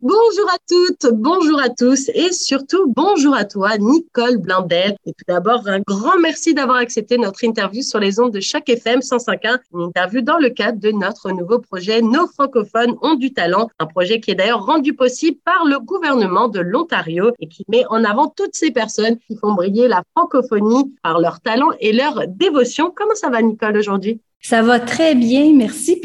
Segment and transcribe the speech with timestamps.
[0.00, 4.96] Bonjour à toutes, bonjour à tous et surtout bonjour à toi, Nicole Blindel.
[5.04, 8.68] Et tout d'abord, un grand merci d'avoir accepté notre interview sur les ondes de chaque
[8.68, 13.32] FM 105.1, une interview dans le cadre de notre nouveau projet Nos francophones ont du
[13.32, 17.64] talent, un projet qui est d'ailleurs rendu possible par le gouvernement de l'Ontario et qui
[17.66, 21.92] met en avant toutes ces personnes qui font briller la francophonie par leur talent et
[21.92, 22.92] leur dévotion.
[22.94, 24.20] Comment ça va, Nicole, aujourd'hui?
[24.40, 26.00] Ça va très bien, merci.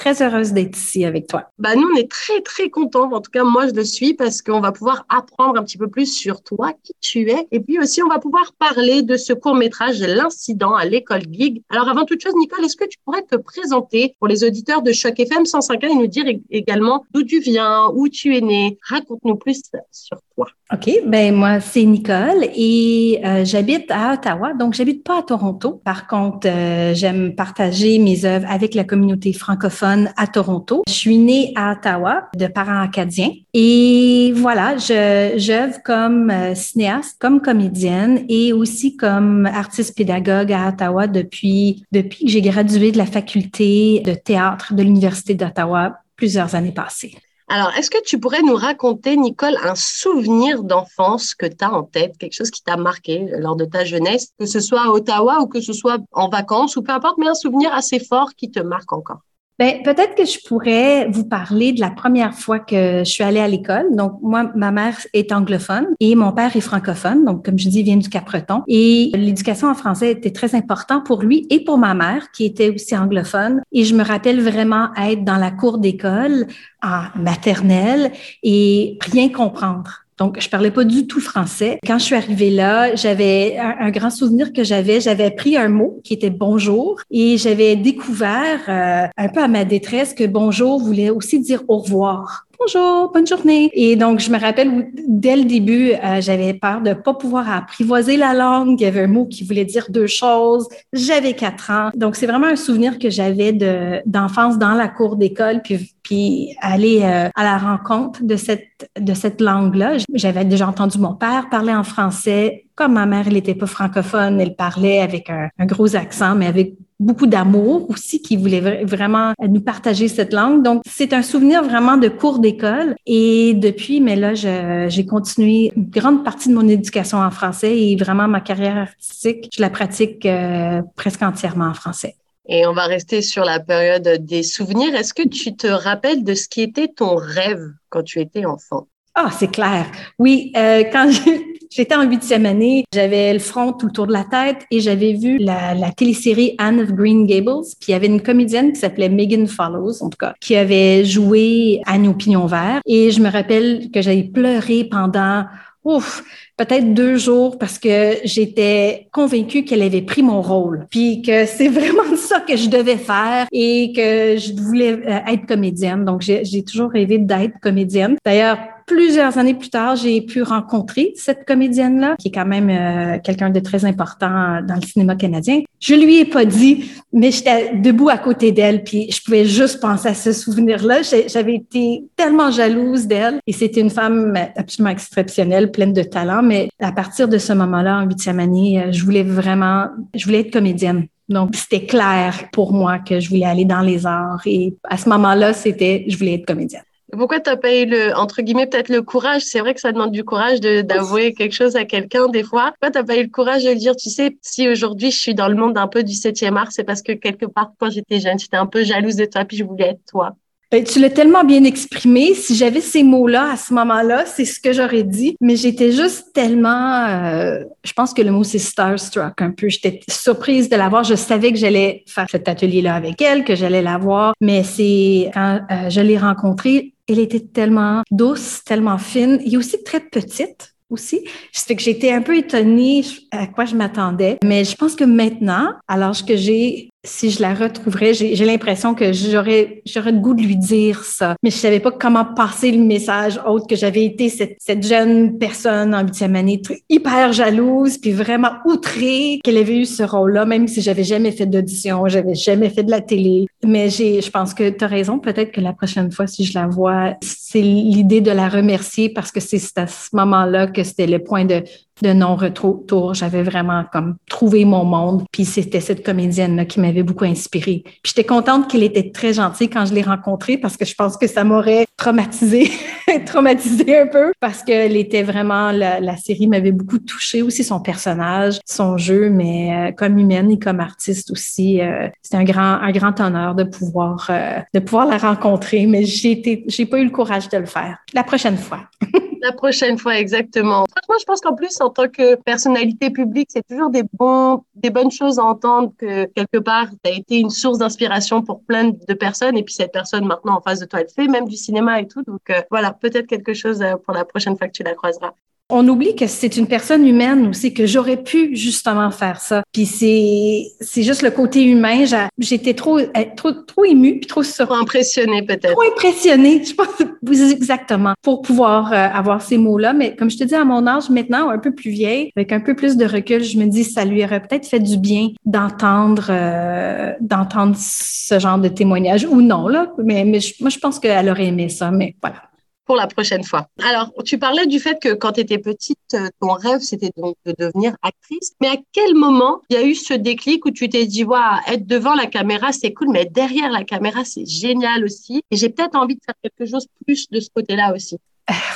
[0.00, 1.50] Très heureuse d'être ici avec toi.
[1.58, 3.12] Bah, nous, on est très, très contents.
[3.12, 5.88] En tout cas, moi, je le suis parce qu'on va pouvoir apprendre un petit peu
[5.88, 7.46] plus sur toi, qui tu es.
[7.52, 11.62] Et puis aussi, on va pouvoir parler de ce court-métrage, L'incident à l'école Gig.
[11.68, 14.92] Alors, avant toute chose, Nicole, est-ce que tu pourrais te présenter pour les auditeurs de
[14.92, 18.78] Choc FM 105 et nous dire également d'où tu viens, où tu es né?
[18.88, 20.46] Raconte-nous plus sur toi.
[20.72, 20.90] OK.
[21.04, 24.54] Ben, moi, c'est Nicole et euh, j'habite à Ottawa.
[24.54, 25.72] Donc, j'habite pas à Toronto.
[25.84, 30.82] Par contre, euh, j'aime partager mes œuvres avec la communauté francophone à Toronto.
[30.88, 37.40] Je suis née à Ottawa de parents acadiens et voilà, j'œuvre comme euh, cinéaste, comme
[37.40, 43.06] comédienne et aussi comme artiste pédagogue à Ottawa depuis depuis que j'ai gradué de la
[43.06, 47.14] faculté de théâtre de l'Université d'Ottawa plusieurs années passées.
[47.52, 51.82] Alors, est-ce que tu pourrais nous raconter, Nicole, un souvenir d'enfance que tu as en
[51.82, 55.40] tête, quelque chose qui t'a marqué lors de ta jeunesse, que ce soit à Ottawa
[55.40, 58.52] ou que ce soit en vacances ou peu importe, mais un souvenir assez fort qui
[58.52, 59.22] te marque encore?
[59.60, 63.40] Ben, peut-être que je pourrais vous parler de la première fois que je suis allée
[63.40, 63.94] à l'école.
[63.94, 67.26] Donc, moi, ma mère est anglophone et mon père est francophone.
[67.26, 68.62] Donc, comme je dis, il vient du Capreton.
[68.68, 72.70] Et l'éducation en français était très important pour lui et pour ma mère, qui était
[72.70, 73.60] aussi anglophone.
[73.70, 76.46] Et je me rappelle vraiment être dans la cour d'école
[76.82, 80.06] en maternelle et rien comprendre.
[80.20, 81.78] Donc, je parlais pas du tout français.
[81.86, 85.00] Quand je suis arrivée là, j'avais un, grand souvenir que j'avais.
[85.00, 89.64] J'avais pris un mot qui était bonjour et j'avais découvert euh, un peu à ma
[89.64, 93.70] détresse que bonjour voulait aussi dire au revoir bonjour, bonne journée.
[93.72, 98.16] Et donc, je me rappelle dès le début, euh, j'avais peur de pas pouvoir apprivoiser
[98.16, 98.80] la langue.
[98.80, 100.68] Il y avait un mot qui voulait dire deux choses.
[100.92, 101.90] J'avais quatre ans.
[101.94, 106.56] Donc, c'est vraiment un souvenir que j'avais de, d'enfance dans la cour d'école, puis, puis
[106.60, 109.96] aller euh, à la rencontre de cette, de cette langue-là.
[110.12, 112.66] J'avais déjà entendu mon père parler en français.
[112.74, 116.74] Comme ma mère, elle n'était pas francophone, elle parlait avec un gros accent, mais avec
[117.00, 120.62] beaucoup d'amour aussi, qui voulait vraiment nous partager cette langue.
[120.62, 122.94] Donc, c'est un souvenir vraiment de cours d'école.
[123.06, 127.96] Et depuis, mais là, j'ai continué une grande partie de mon éducation en français et
[127.96, 132.16] vraiment ma carrière artistique, je la pratique euh, presque entièrement en français.
[132.46, 134.94] Et on va rester sur la période des souvenirs.
[134.94, 138.88] Est-ce que tu te rappelles de ce qui était ton rêve quand tu étais enfant?
[139.14, 139.86] Ah, c'est clair.
[140.18, 141.10] Oui, euh, quand
[141.70, 145.38] j'étais en huitième année, j'avais le front tout autour de la tête et j'avais vu
[145.38, 147.64] la, la télésérie Anne of Green Gables.
[147.80, 151.04] Puis il y avait une comédienne qui s'appelait Megan Follows, en tout cas, qui avait
[151.04, 152.80] joué Anne au pignon vert.
[152.86, 155.44] Et je me rappelle que j'avais pleuré pendant
[155.84, 156.22] ouf,
[156.56, 161.68] peut-être deux jours parce que j'étais convaincue qu'elle avait pris mon rôle, puis que c'est
[161.80, 166.04] vraiment ça que je devais faire et que je voulais euh, être comédienne.
[166.04, 168.16] Donc, j'ai toujours rêvé d'être comédienne.
[168.24, 168.58] D'ailleurs,
[168.90, 173.48] plusieurs années plus tard, j'ai pu rencontrer cette comédienne-là, qui est quand même euh, quelqu'un
[173.48, 175.60] de très important dans le cinéma canadien.
[175.78, 179.80] Je lui ai pas dit, mais j'étais debout à côté d'elle, puis je pouvais juste
[179.80, 181.02] penser à ce souvenir-là.
[181.28, 186.42] J'avais été tellement jalouse d'elle, et c'était une femme absolument exceptionnelle, pleine de talent.
[186.42, 190.40] Mais à partir de ce moment-là, en huitième année, euh, je voulais vraiment, je voulais
[190.40, 191.06] être comédienne.
[191.28, 194.42] Donc, c'était clair pour moi que je voulais aller dans les arts.
[194.46, 196.82] Et à ce moment-là, c'était, je voulais être comédienne.
[197.12, 199.92] Pourquoi tu n'as pas eu le, entre guillemets, peut-être le courage, c'est vrai que ça
[199.92, 202.72] demande du courage d'avouer quelque chose à quelqu'un des fois.
[202.72, 205.18] Pourquoi tu n'as pas eu le courage de le dire, tu sais, si aujourd'hui je
[205.18, 207.90] suis dans le monde un peu du 7e art, c'est parce que quelque part, quand
[207.90, 210.36] j'étais jeune, j'étais un peu jalouse de toi, puis je voulais être toi?
[210.70, 212.34] Ben, tu l'as tellement bien exprimé.
[212.34, 215.36] Si j'avais ces mots-là à ce moment-là, c'est ce que j'aurais dit.
[215.40, 219.68] Mais j'étais juste tellement, euh, je pense que le mot c'est starstruck un peu.
[219.68, 221.02] J'étais surprise de l'avoir.
[221.02, 224.34] Je savais que j'allais faire cet atelier-là avec elle, que j'allais la voir.
[224.40, 229.82] Mais c'est quand euh, je l'ai rencontrée, elle était tellement douce, tellement fine et aussi
[229.82, 231.20] très petite aussi.
[231.52, 234.38] Je fait que j'étais un peu étonnée à quoi je m'attendais.
[234.44, 238.94] Mais je pense que maintenant, à l'âge que j'ai, si je la retrouverais, j'ai l'impression
[238.94, 241.34] que j'aurais j'aurais le goût de lui dire ça.
[241.42, 245.94] Mais je savais pas comment passer le message autre que j'avais été cette, jeune personne
[245.94, 250.82] en huitième année hyper jalouse puis vraiment outrée qu'elle avait eu ce rôle-là, même si
[250.82, 253.46] j'avais jamais fait d'audition, j'avais jamais fait de la télé.
[253.64, 255.18] Mais j'ai, je pense que tu as raison.
[255.18, 259.32] Peut-être que la prochaine fois, si je la vois, c'est l'idée de la remercier parce
[259.32, 261.62] que c'est à ce moment-là que c'était le point de
[262.02, 263.14] de non-retour.
[263.14, 265.24] J'avais vraiment comme trouvé mon monde.
[265.32, 267.82] Puis c'était cette comédienne-là qui m'avait beaucoup inspirée.
[267.84, 271.16] Puis j'étais contente qu'elle était très gentille quand je l'ai rencontrée parce que je pense
[271.16, 272.70] que ça m'aurait traumatisée,
[273.26, 278.58] traumatisée un peu parce qu'elle était vraiment, la, série m'avait beaucoup touchée aussi, son personnage,
[278.66, 282.92] son jeu, mais euh, comme humaine et comme artiste aussi, euh, c'était un grand, un
[282.92, 287.04] grand honneur de pouvoir, euh, de pouvoir la rencontrer, mais j'ai été, j'ai pas eu
[287.04, 287.98] le courage de le faire.
[288.12, 288.80] La prochaine fois.
[289.42, 290.84] la prochaine fois, exactement.
[290.90, 295.44] Franchement, je pense qu'en plus, tant que personnalité publique, c'est toujours des bonnes choses à
[295.44, 299.62] entendre que quelque part, tu as été une source d'inspiration pour plein de personnes et
[299.62, 302.22] puis cette personne maintenant en face de toi, elle fait même du cinéma et tout.
[302.22, 305.32] Donc euh, voilà, peut-être quelque chose euh, pour la prochaine fois que tu la croiseras
[305.70, 309.62] on oublie que c'est une personne humaine aussi, que j'aurais pu justement faire ça.
[309.72, 312.04] Puis c'est, c'est juste le côté humain.
[312.38, 315.72] J'étais trop, eh, trop, trop émue, puis trop Trop impressionnée peut-être.
[315.72, 319.92] Trop impressionnée, je pense exactement, pour pouvoir euh, avoir ces mots-là.
[319.92, 322.60] Mais comme je te dis, à mon âge maintenant, un peu plus vieille, avec un
[322.60, 326.26] peu plus de recul, je me dis, ça lui aurait peut-être fait du bien d'entendre,
[326.30, 329.92] euh, d'entendre ce genre de témoignage ou non là.
[329.98, 331.90] Mais, mais moi, je pense qu'elle aurait aimé ça.
[331.90, 332.49] Mais voilà
[332.90, 333.68] pour la prochaine fois.
[333.84, 337.36] Alors, tu parlais du fait que quand tu étais petite, euh, ton rêve, c'était donc
[337.46, 338.50] de devenir actrice.
[338.60, 341.60] Mais à quel moment il y a eu ce déclic où tu t'es dit, waouh,
[341.68, 345.44] être devant la caméra, c'est cool, mais derrière la caméra, c'est génial aussi.
[345.52, 348.18] Et j'ai peut-être envie de faire quelque chose plus de ce côté-là aussi.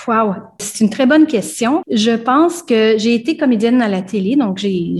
[0.06, 1.82] Wow, c'est une très bonne question.
[1.90, 4.96] Je pense que j'ai été comédienne à la télé, donc j'ai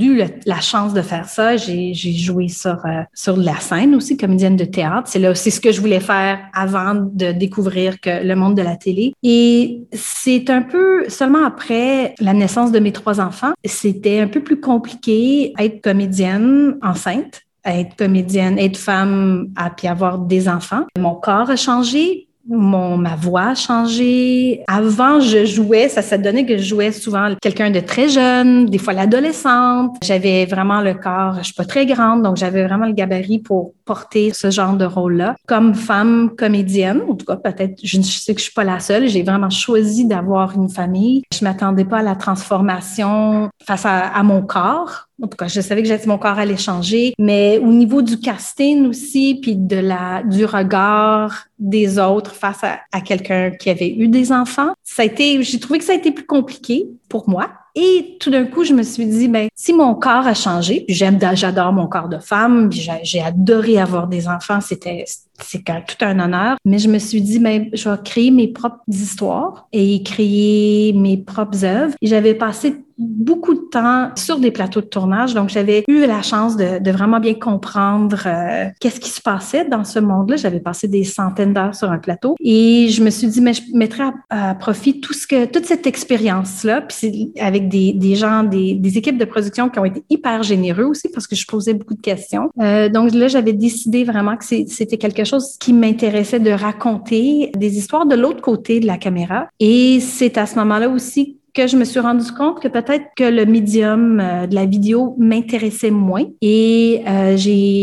[0.00, 1.56] eu la chance de faire ça.
[1.56, 5.08] J'ai joué sur euh, sur la scène aussi, comédienne de théâtre.
[5.08, 8.62] C'est là aussi ce que je voulais faire avant de découvrir que le monde de
[8.62, 9.14] la télé.
[9.22, 14.40] Et c'est un peu seulement après la naissance de mes trois enfants, c'était un peu
[14.40, 20.84] plus compliqué être comédienne enceinte être comédienne, être femme, à puis avoir des enfants.
[20.98, 24.62] Mon corps a changé, mon ma voix a changé.
[24.68, 28.78] Avant, je jouais, ça s'est donné que je jouais souvent quelqu'un de très jeune, des
[28.78, 29.96] fois l'adolescente.
[30.02, 33.74] J'avais vraiment le corps, je suis pas très grande, donc j'avais vraiment le gabarit pour
[33.84, 35.36] porter ce genre de rôle-là.
[35.46, 39.08] Comme femme comédienne, en tout cas peut-être, je, sais que je suis pas la seule.
[39.08, 41.22] J'ai vraiment choisi d'avoir une famille.
[41.32, 45.82] Je m'attendais pas à la transformation face à mon corps en tout cas, je savais
[45.82, 50.44] que mon corps allait changer, mais au niveau du casting aussi, puis de la du
[50.44, 55.42] regard des autres face à, à quelqu'un qui avait eu des enfants, ça a été,
[55.42, 57.50] j'ai trouvé que ça a été plus compliqué pour moi.
[57.78, 60.96] Et tout d'un coup, je me suis dit, ben, si mon corps a changé, puis
[60.96, 65.04] j'aime, j'adore mon corps de femme, puis j'ai adoré avoir des enfants, c'était,
[65.38, 66.56] c'est tout un honneur.
[66.64, 71.18] Mais je me suis dit, ben, je vais créer mes propres histoires et créer mes
[71.18, 71.94] propres œuvres.
[72.00, 76.22] Et j'avais passé beaucoup de temps sur des plateaux de tournage, donc j'avais eu la
[76.22, 80.36] chance de, de vraiment bien comprendre euh, qu'est-ce qui se passait dans ce monde-là.
[80.36, 83.62] J'avais passé des centaines d'heures sur un plateau et je me suis dit, mais je
[83.74, 88.74] mettrais à, profit tout ce que, toute cette expérience-là, puis avec des, des gens, des,
[88.74, 91.94] des, équipes de production qui ont été hyper généreux aussi parce que je posais beaucoup
[91.94, 92.50] de questions.
[92.60, 97.76] Euh, donc là, j'avais décidé vraiment que c'était quelque chose qui m'intéressait de raconter des
[97.76, 99.48] histoires de l'autre côté de la caméra.
[99.60, 103.24] Et c'est à ce moment-là aussi que je me suis rendu compte que peut-être que
[103.24, 107.34] le médium euh, de la vidéo m'intéressait moins et euh,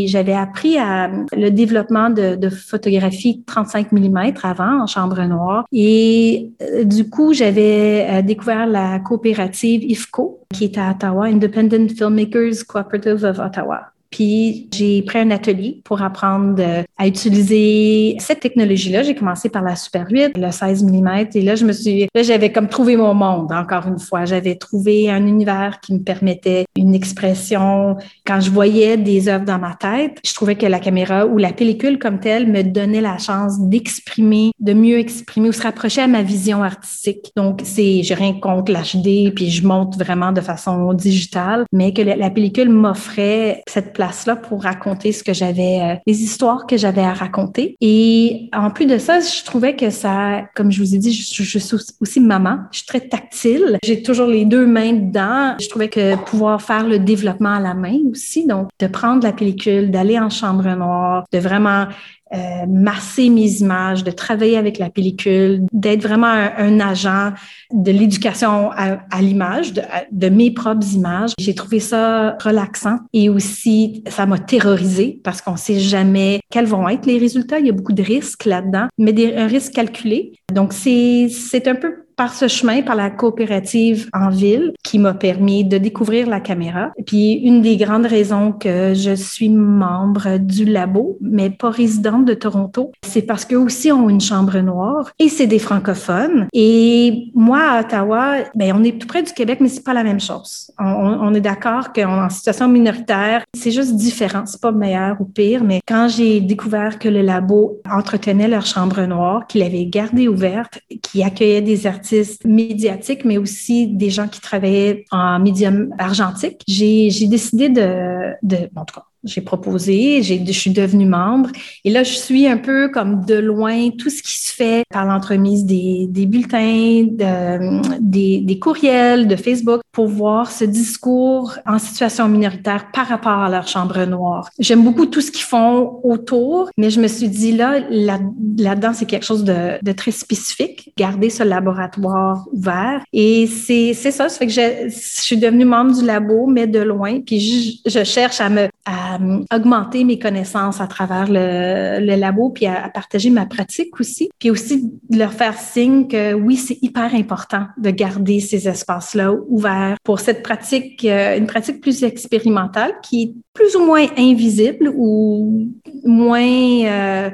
[0.06, 6.51] j'avais appris à le développement de, de, photographie 35 mm avant en chambre noire et
[6.62, 13.24] euh, du coup j'avais découvert la coopérative IFCO qui est à Ottawa, Independent Filmmakers Cooperative
[13.24, 13.92] of Ottawa.
[14.13, 16.63] Puis j'ai pris un atelier pour apprendre
[17.00, 19.01] à utiliser cette technologie-là.
[19.01, 22.22] J'ai commencé par la Super 8, le 16 mm, et là je me suis, là
[22.22, 24.25] j'avais comme trouvé mon monde encore une fois.
[24.25, 27.98] J'avais trouvé un univers qui me permettait une expression.
[28.24, 31.51] Quand je voyais des œuvres dans ma tête, je trouvais que la caméra ou la
[31.51, 36.08] pellicule comme telle me donnait la chance d'exprimer, de mieux exprimer ou se rapprocher à
[36.08, 37.32] ma vision artistique.
[37.36, 42.03] Donc c'est, j'ai rien contre l'HD, puis je monte vraiment de façon digitale, mais que
[42.03, 46.77] la pellicule m'offrait cette place là pour raconter ce que j'avais, euh, les histoires que
[46.77, 47.75] j'avais à raconter.
[47.81, 51.43] Et en plus de ça, je trouvais que ça, comme je vous ai dit, je
[51.43, 52.60] suis aussi maman.
[52.72, 53.77] Je suis très tactile.
[53.83, 55.55] J'ai toujours les deux mains dedans.
[55.60, 59.33] Je trouvais que pouvoir faire le développement à la main aussi, donc de prendre la
[59.33, 61.88] pellicule, d'aller en chambre noire, de vraiment
[62.34, 67.32] euh, masser mes images, de travailler avec la pellicule, d'être vraiment un, agent
[67.72, 71.32] de l'éducation à, l'image, de, mes propres images.
[71.40, 76.90] J'ai trouvé ça relaxant et aussi ça m'a terrorisé parce qu'on sait jamais quels vont
[76.90, 77.60] être les résultats.
[77.60, 80.34] Il y a beaucoup de risques là-dedans, mais des, un risque calculé.
[80.52, 85.63] Donc c'est un peu par ce chemin, par la coopérative en ville, qui m'a permis
[85.63, 86.91] de découvrir la caméra.
[87.05, 92.34] Puis, une des grandes raisons que je suis membre du labo, mais pas résidente de
[92.34, 96.48] Toronto, c'est parce qu'eux aussi ont une chambre noire et c'est des francophones.
[96.53, 100.03] Et moi, à Ottawa, ben, on est tout près du Québec, mais c'est pas la
[100.03, 100.72] même chose.
[100.79, 104.43] On, on est d'accord qu'en situation minoritaire, c'est juste différent.
[104.46, 109.01] C'est pas meilleur ou pire, mais quand j'ai découvert que le labo entretenait leur chambre
[109.01, 112.02] noire, qu'il avait gardée ouverte, qui accueillait des artistes
[112.45, 116.63] médiatiques, mais aussi des gens qui travaillaient en médium argentique.
[116.67, 121.50] J'ai décidé de, de, en tout cas, j'ai proposé, je suis devenue membre.
[121.86, 125.06] Et là, je suis un peu comme de loin tout ce qui se fait par
[125.06, 131.80] l'entremise des, des bulletins, de, des, des courriels, de Facebook, pour voir ce discours en
[131.80, 134.50] situation minoritaire par rapport à leur chambre noire.
[134.60, 139.06] J'aime beaucoup tout ce qu'ils font autour, mais je me suis dit là, là-dedans, c'est
[139.06, 143.01] quelque chose de, de, très spécifique, garder ce laboratoire ouvert.
[143.13, 146.80] Et c'est ça, ça fait que je, je, suis devenue membre du labo, mais de
[146.80, 147.39] loin, puis
[147.86, 149.12] je, je cherche à me à
[149.53, 154.50] augmenter mes connaissances à travers le, le labo, puis à, partager ma pratique aussi, puis
[154.51, 159.98] aussi de leur faire signe que oui, c'est hyper important de garder ces espaces-là ouverts
[160.03, 165.72] pour cette pratique, euh, une pratique plus expérimentale qui est plus ou moins invisible ou
[166.03, 167.29] moins, euh,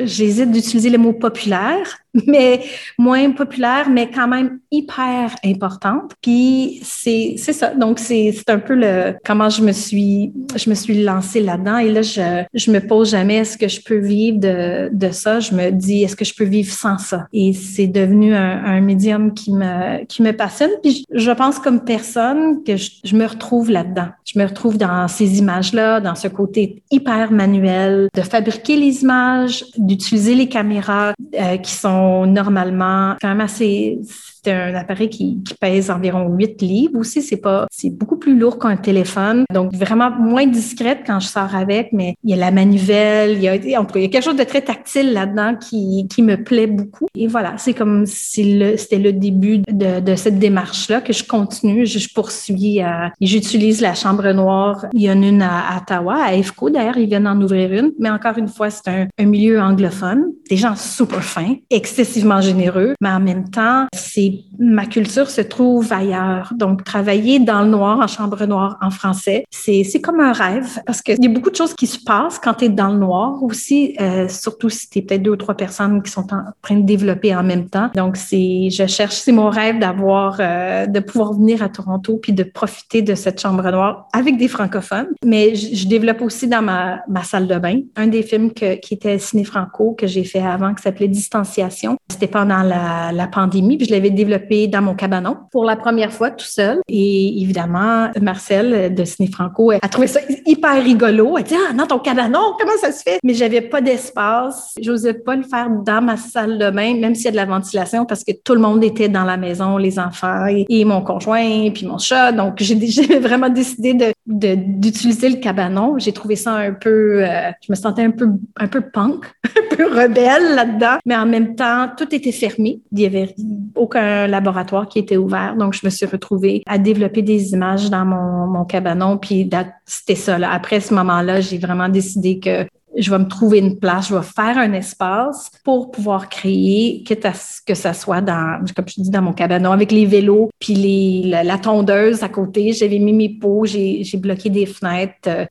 [0.00, 2.62] j'hésite d'utiliser le mot populaire, mais
[2.98, 6.12] moins populaire, mais quand même hyper importante.
[6.20, 7.74] Puis c'est ça.
[7.74, 11.90] Donc c'est un peu le comment je me suis je me suis lancée là-dedans et
[11.90, 15.40] là je je me pose jamais est-ce que je peux vivre de de ça?
[15.40, 17.26] Je me dis est-ce que je peux vivre sans ça?
[17.32, 20.70] Et c'est devenu un, un médium qui me qui me passionne.
[20.82, 24.08] Puis je, je pense comme personne que je, je me retrouve là-dedans.
[24.24, 29.64] Je me retrouve dans ces images-là, dans ce côté hyper manuel de fabriquer les images,
[29.78, 33.98] d'utiliser les caméras euh, qui sont normalement quand même assez
[34.44, 37.22] c'est un appareil qui, qui, pèse environ 8 livres aussi.
[37.22, 39.44] C'est pas, c'est beaucoup plus lourd qu'un téléphone.
[39.52, 43.42] Donc, vraiment moins discrète quand je sors avec, mais il y a la manivelle, il
[43.42, 46.66] y a, il y a quelque chose de très tactile là-dedans qui, qui me plaît
[46.66, 47.06] beaucoup.
[47.14, 51.24] Et voilà, c'est comme si le, c'était le début de, de cette démarche-là que je
[51.24, 54.86] continue, je, je poursuis à, j'utilise la chambre noire.
[54.92, 57.92] Il y en a une à, Ottawa, à EFCO d'ailleurs, ils viennent en ouvrir une,
[57.98, 62.94] mais encore une fois, c'est un, un milieu anglophone, des gens super fins, excessivement généreux,
[63.00, 66.52] mais en même temps, c'est ma culture se trouve ailleurs.
[66.56, 71.00] Donc, travailler dans le noir, en chambre noire, en français, c'est, comme un rêve parce
[71.02, 73.42] qu'il y a beaucoup de choses qui se passent quand tu es dans le noir
[73.42, 76.76] aussi, euh, surtout si tu es peut-être deux ou trois personnes qui sont en train
[76.76, 77.90] de développer en même temps.
[77.94, 82.32] Donc, c'est, je cherche, c'est mon rêve d'avoir, euh, de pouvoir venir à Toronto puis
[82.32, 85.08] de profiter de cette chambre noire avec des francophones.
[85.24, 88.76] Mais je, je développe aussi dans ma, ma salle de bain un des films que,
[88.76, 91.96] qui était ciné-franco que j'ai fait avant qui s'appelait Distanciation.
[92.10, 96.30] C'était pendant la, la pandémie puis je l'avais dans mon cabanon pour la première fois
[96.30, 96.80] tout seul.
[96.88, 101.36] Et évidemment, Marcel de Ciné Franco a trouvé ça hyper rigolo.
[101.38, 103.18] Elle dit Ah, dans ton cabanon, comment ça se fait?
[103.22, 104.74] Mais j'avais pas d'espace.
[104.80, 107.44] J'osais pas le faire dans ma salle de bain, même s'il y a de la
[107.44, 111.70] ventilation, parce que tout le monde était dans la maison, les enfants et, mon conjoint,
[111.70, 112.32] puis mon chat.
[112.32, 112.74] Donc, j'ai
[113.20, 115.98] vraiment décidé de d'utiliser le cabanon.
[115.98, 119.76] J'ai trouvé ça un peu, euh, je me sentais un peu, un peu punk, un
[119.76, 122.80] peu rebelle là-dedans, mais en même temps, tout était fermé.
[122.92, 123.34] Il y avait
[123.74, 125.56] aucun laboratoire qui était ouvert.
[125.56, 129.18] Donc, je me suis retrouvée à développer des images dans mon, mon cabanon.
[129.18, 129.48] Puis,
[129.86, 130.38] c'était ça.
[130.38, 130.52] Là.
[130.52, 134.22] Après ce moment-là, j'ai vraiment décidé que je vais me trouver une place, je vais
[134.22, 139.02] faire un espace pour pouvoir créer, quitte à ce que ça soit dans, comme je
[139.02, 142.72] dis, dans mon cabanon, avec les vélos, puis les, la, tondeuse à côté.
[142.72, 145.28] J'avais mis mes pots, j'ai bloqué des fenêtres.
[145.28, 145.46] Euh,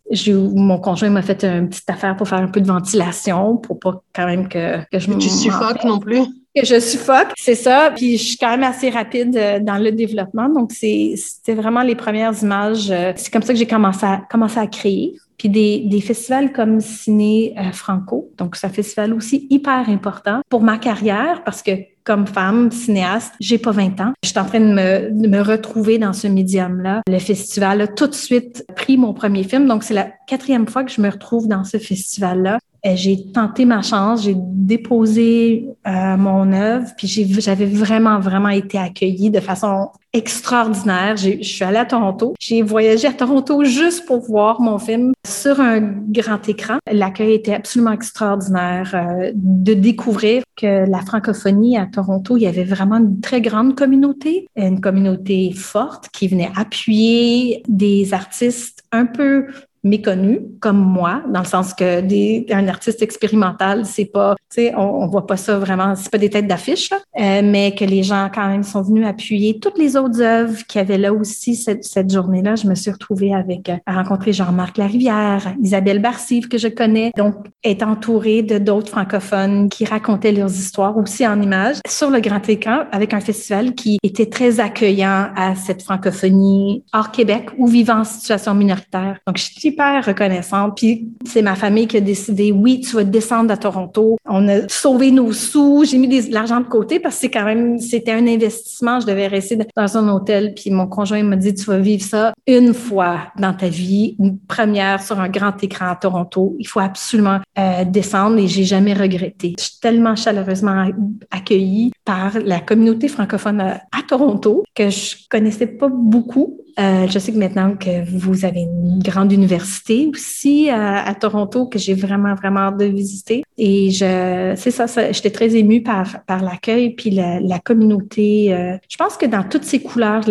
[0.54, 4.02] mon conjoint m'a fait une petite affaire pour faire un peu de ventilation, pour pas
[4.14, 5.18] quand même que, que je me...
[5.18, 6.22] Tu suffoques non plus?
[6.56, 7.92] que je suffoque, c'est ça.
[7.96, 10.50] Puis je suis quand même assez rapide euh, dans le développement.
[10.50, 12.92] Donc, c'était vraiment les premières images.
[12.92, 15.16] Euh, c'est comme ça que j'ai commencé à, commencé à créer.
[15.42, 20.62] Puis des, festivals comme Ciné euh, Franco, donc c'est un festival aussi hyper important pour
[20.62, 21.72] ma carrière parce que
[22.12, 24.12] comme femme cinéaste, j'ai pas 20 ans.
[24.22, 27.04] Je suis en train de me, retrouver dans ce médium-là.
[27.08, 30.84] Le festival a tout de suite pris mon premier film, donc c'est la quatrième fois
[30.84, 32.60] que je me retrouve dans ce festival-là.
[32.84, 39.30] J'ai tenté ma chance, j'ai déposé euh, mon œuvre, puis j'avais vraiment, vraiment été accueillie
[39.30, 41.16] de façon extraordinaire.
[41.16, 42.34] Je suis allée à Toronto.
[42.40, 46.78] J'ai voyagé à Toronto juste pour voir mon film sur un grand écran.
[46.92, 52.01] L'accueil était absolument extraordinaire euh, de découvrir que la francophonie à Toronto,
[52.38, 58.14] il y avait vraiment une très grande communauté, une communauté forte qui venait appuyer des
[58.14, 59.48] artistes un peu
[59.84, 64.76] méconnu comme moi, dans le sens que des, un artiste expérimental, c'est pas, tu sais,
[64.76, 68.04] on, on, voit pas ça vraiment, c'est pas des têtes d'affiche, euh, mais que les
[68.04, 71.84] gens quand même sont venus appuyer toutes les autres œuvres qui avaient là aussi cette,
[71.84, 72.56] cette journée-là.
[72.56, 77.12] Je me suis retrouvée avec, euh, à rencontrer Jean-Marc Larivière, Isabelle Barcive que je connais,
[77.18, 82.20] donc est entourée de d'autres francophones qui racontaient leurs histoires aussi en images sur le
[82.20, 87.68] grand écran avec un festival qui était très accueillant à cette francophonie hors Québec ou
[87.68, 89.18] vivant en situation minoritaire.
[89.28, 90.78] Donc, je suis super reconnaissante.
[90.78, 94.18] Puis c'est ma famille qui a décidé, oui, tu vas descendre à Toronto.
[94.26, 95.84] On a sauvé nos sous.
[95.86, 99.00] J'ai mis de l'argent de côté parce que c'est quand même, c'était un investissement.
[99.00, 100.54] Je devais rester dans un hôtel.
[100.56, 104.38] Puis mon conjoint m'a dit, tu vas vivre ça une fois dans ta vie, une
[104.40, 106.56] première sur un grand écran à Toronto.
[106.60, 109.56] Il faut absolument euh, descendre et j'ai jamais regretté.
[109.58, 110.90] Je suis tellement chaleureusement
[111.30, 117.20] accueillie par la communauté francophone à, à Toronto que je connaissais pas beaucoup euh, je
[117.20, 122.34] sais que maintenant que vous avez une grande université aussi à, Toronto que j'ai vraiment,
[122.34, 123.44] vraiment hâte de visiter.
[123.58, 128.54] Et je, c'est ça, ça j'étais très émue par, par l'accueil puis la, la communauté.
[128.54, 130.24] Euh, je pense que dans toutes ces couleurs,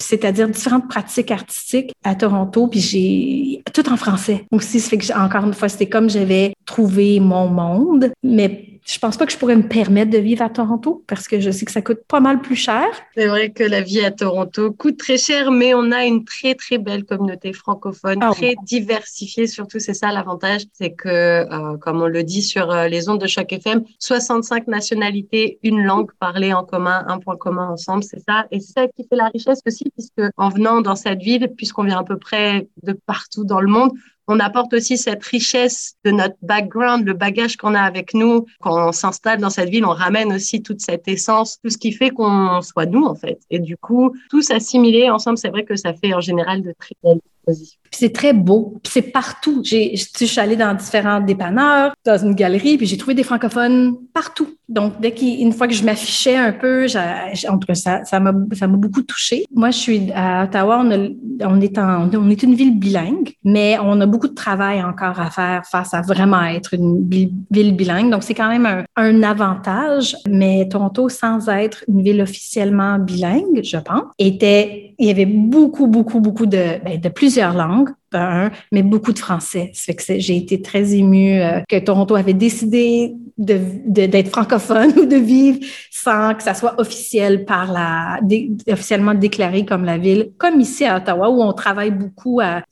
[0.00, 4.80] c'est-à-dire différentes pratiques artistiques à Toronto, puis j'ai tout en français aussi.
[4.80, 9.16] Ça fait que encore une fois, c'était comme j'avais trouvé mon monde, mais je pense
[9.16, 11.72] pas que je pourrais me permettre de vivre à Toronto parce que je sais que
[11.72, 12.86] ça coûte pas mal plus cher.
[13.16, 16.54] C'est vrai que la vie à Toronto coûte très cher, mais on a une très
[16.54, 19.46] très belle communauté francophone, ah très diversifiée.
[19.46, 23.20] Surtout, c'est ça l'avantage, c'est que, euh, comme on le dit sur euh, les ondes
[23.20, 28.20] de chaque FM, 65 nationalités, une langue parlée en commun, un point commun ensemble, c'est
[28.20, 28.46] ça.
[28.50, 31.84] Et c'est ça qui fait la richesse aussi, puisque en venant dans cette ville, puisqu'on
[31.84, 33.92] vient à peu près de partout dans le monde,
[34.28, 38.44] on apporte aussi cette richesse de notre background, le bagage qu'on a avec nous.
[38.60, 41.92] Quand on s'installe dans cette ville, on ramène aussi toute cette essence, tout ce qui
[41.92, 43.40] fait qu'on soit nous, en fait.
[43.50, 46.94] Et du coup, tous assimilés ensemble, c'est vrai que ça fait en général de très
[47.02, 47.20] belles.
[47.90, 48.78] C'est très beau.
[48.86, 49.62] C'est partout.
[49.64, 54.48] Je suis allée dans différents dépanneurs, dans une galerie, puis j'ai trouvé des francophones partout.
[54.68, 56.86] Donc, dès qu'une fois que je m'affichais un peu,
[57.48, 59.46] en tout cas, ça, m'a, ça beaucoup touchée.
[59.54, 60.84] Moi, je suis à Ottawa.
[60.84, 64.82] On, on est en, on est une ville bilingue, mais on a beaucoup de travail
[64.82, 68.10] encore à faire face à vraiment être une ville bilingue.
[68.10, 70.14] Donc, c'est quand même un, un avantage.
[70.28, 75.86] Mais Toronto, sans être une ville officiellement bilingue, je pense, était, il y avait beaucoup,
[75.86, 77.90] beaucoup, beaucoup de, ben, de plusieurs langues
[78.72, 79.70] mais beaucoup de français.
[79.74, 85.04] Ça fait que j'ai été très émue euh, que Toronto avait décidé d'être francophone ou
[85.04, 85.60] de vivre
[85.92, 88.18] sans que ça soit officiel par la,
[88.68, 92.62] officiellement déclaré comme la ville, comme ici à Ottawa où on travaille beaucoup à,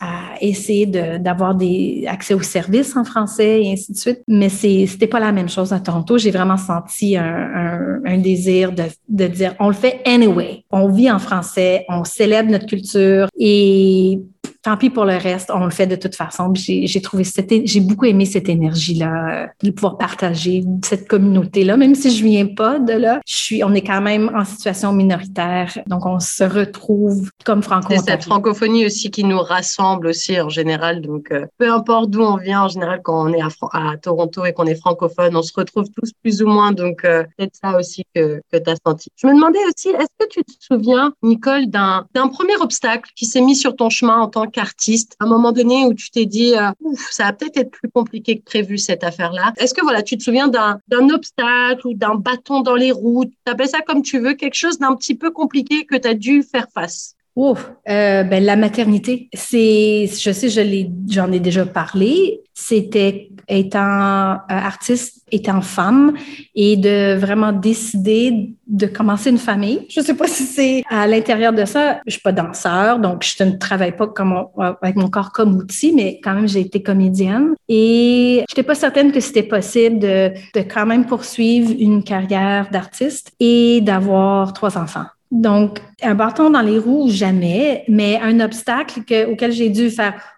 [0.40, 4.22] essayer d'avoir des accès aux services en français et ainsi de suite.
[4.28, 6.18] Mais c'était pas la même chose à Toronto.
[6.18, 10.64] J'ai vraiment senti un, un, désir de, de dire on le fait anyway.
[10.70, 14.20] On vit en français, on célèbre notre culture et
[14.66, 16.52] tant pis pour le reste, on le fait de toute façon.
[16.54, 17.22] J'ai trouvé
[17.64, 22.80] j'ai beaucoup aimé cette énergie-là, de pouvoir partager cette communauté-là, même si je viens pas
[22.80, 23.20] de là.
[23.28, 27.90] Je suis, on est quand même en situation minoritaire, donc on se retrouve comme franco
[27.90, 31.00] C'est cette francophonie aussi qui nous rassemble aussi en général.
[31.00, 34.52] Donc, euh, peu importe d'où on vient, en général, quand on est à, Toronto et
[34.52, 36.72] qu'on est francophone, on se retrouve tous plus ou moins.
[36.72, 39.10] Donc, euh, c'est ça aussi que, que tu as senti.
[39.14, 43.40] Je me demandais aussi, est-ce que tu te souviens, Nicole, d'un premier obstacle qui s'est
[43.40, 46.26] mis sur ton chemin en tant que artiste, à un moment donné où tu t'es
[46.26, 46.70] dit, euh,
[47.10, 49.52] ça va peut-être être plus compliqué que prévu cette affaire-là.
[49.56, 53.52] Est-ce que voilà, tu te souviens d'un obstacle ou d'un bâton dans les roues, tu
[53.52, 56.42] appelles ça comme tu veux, quelque chose d'un petit peu compliqué que tu as dû
[56.42, 61.66] faire face Ouf, euh, ben, la maternité, c'est, je sais, je l'ai, j'en ai déjà
[61.66, 62.40] parlé.
[62.54, 66.14] C'était étant euh, artiste, étant femme,
[66.54, 69.86] et de vraiment décider de commencer une famille.
[69.90, 72.00] Je sais pas si c'est à l'intérieur de ça.
[72.06, 75.92] Je suis pas danseur, donc je ne travaille pas comme avec mon corps comme outil,
[75.92, 77.54] mais quand même j'ai été comédienne.
[77.68, 83.32] Et j'étais pas certaine que c'était possible de, de quand même poursuivre une carrière d'artiste
[83.40, 85.04] et d'avoir trois enfants.
[85.30, 90.35] Donc, un bâton dans les roues, jamais, mais un obstacle auquel j'ai dû faire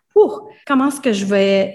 [0.67, 1.75] comment est-ce que je vais,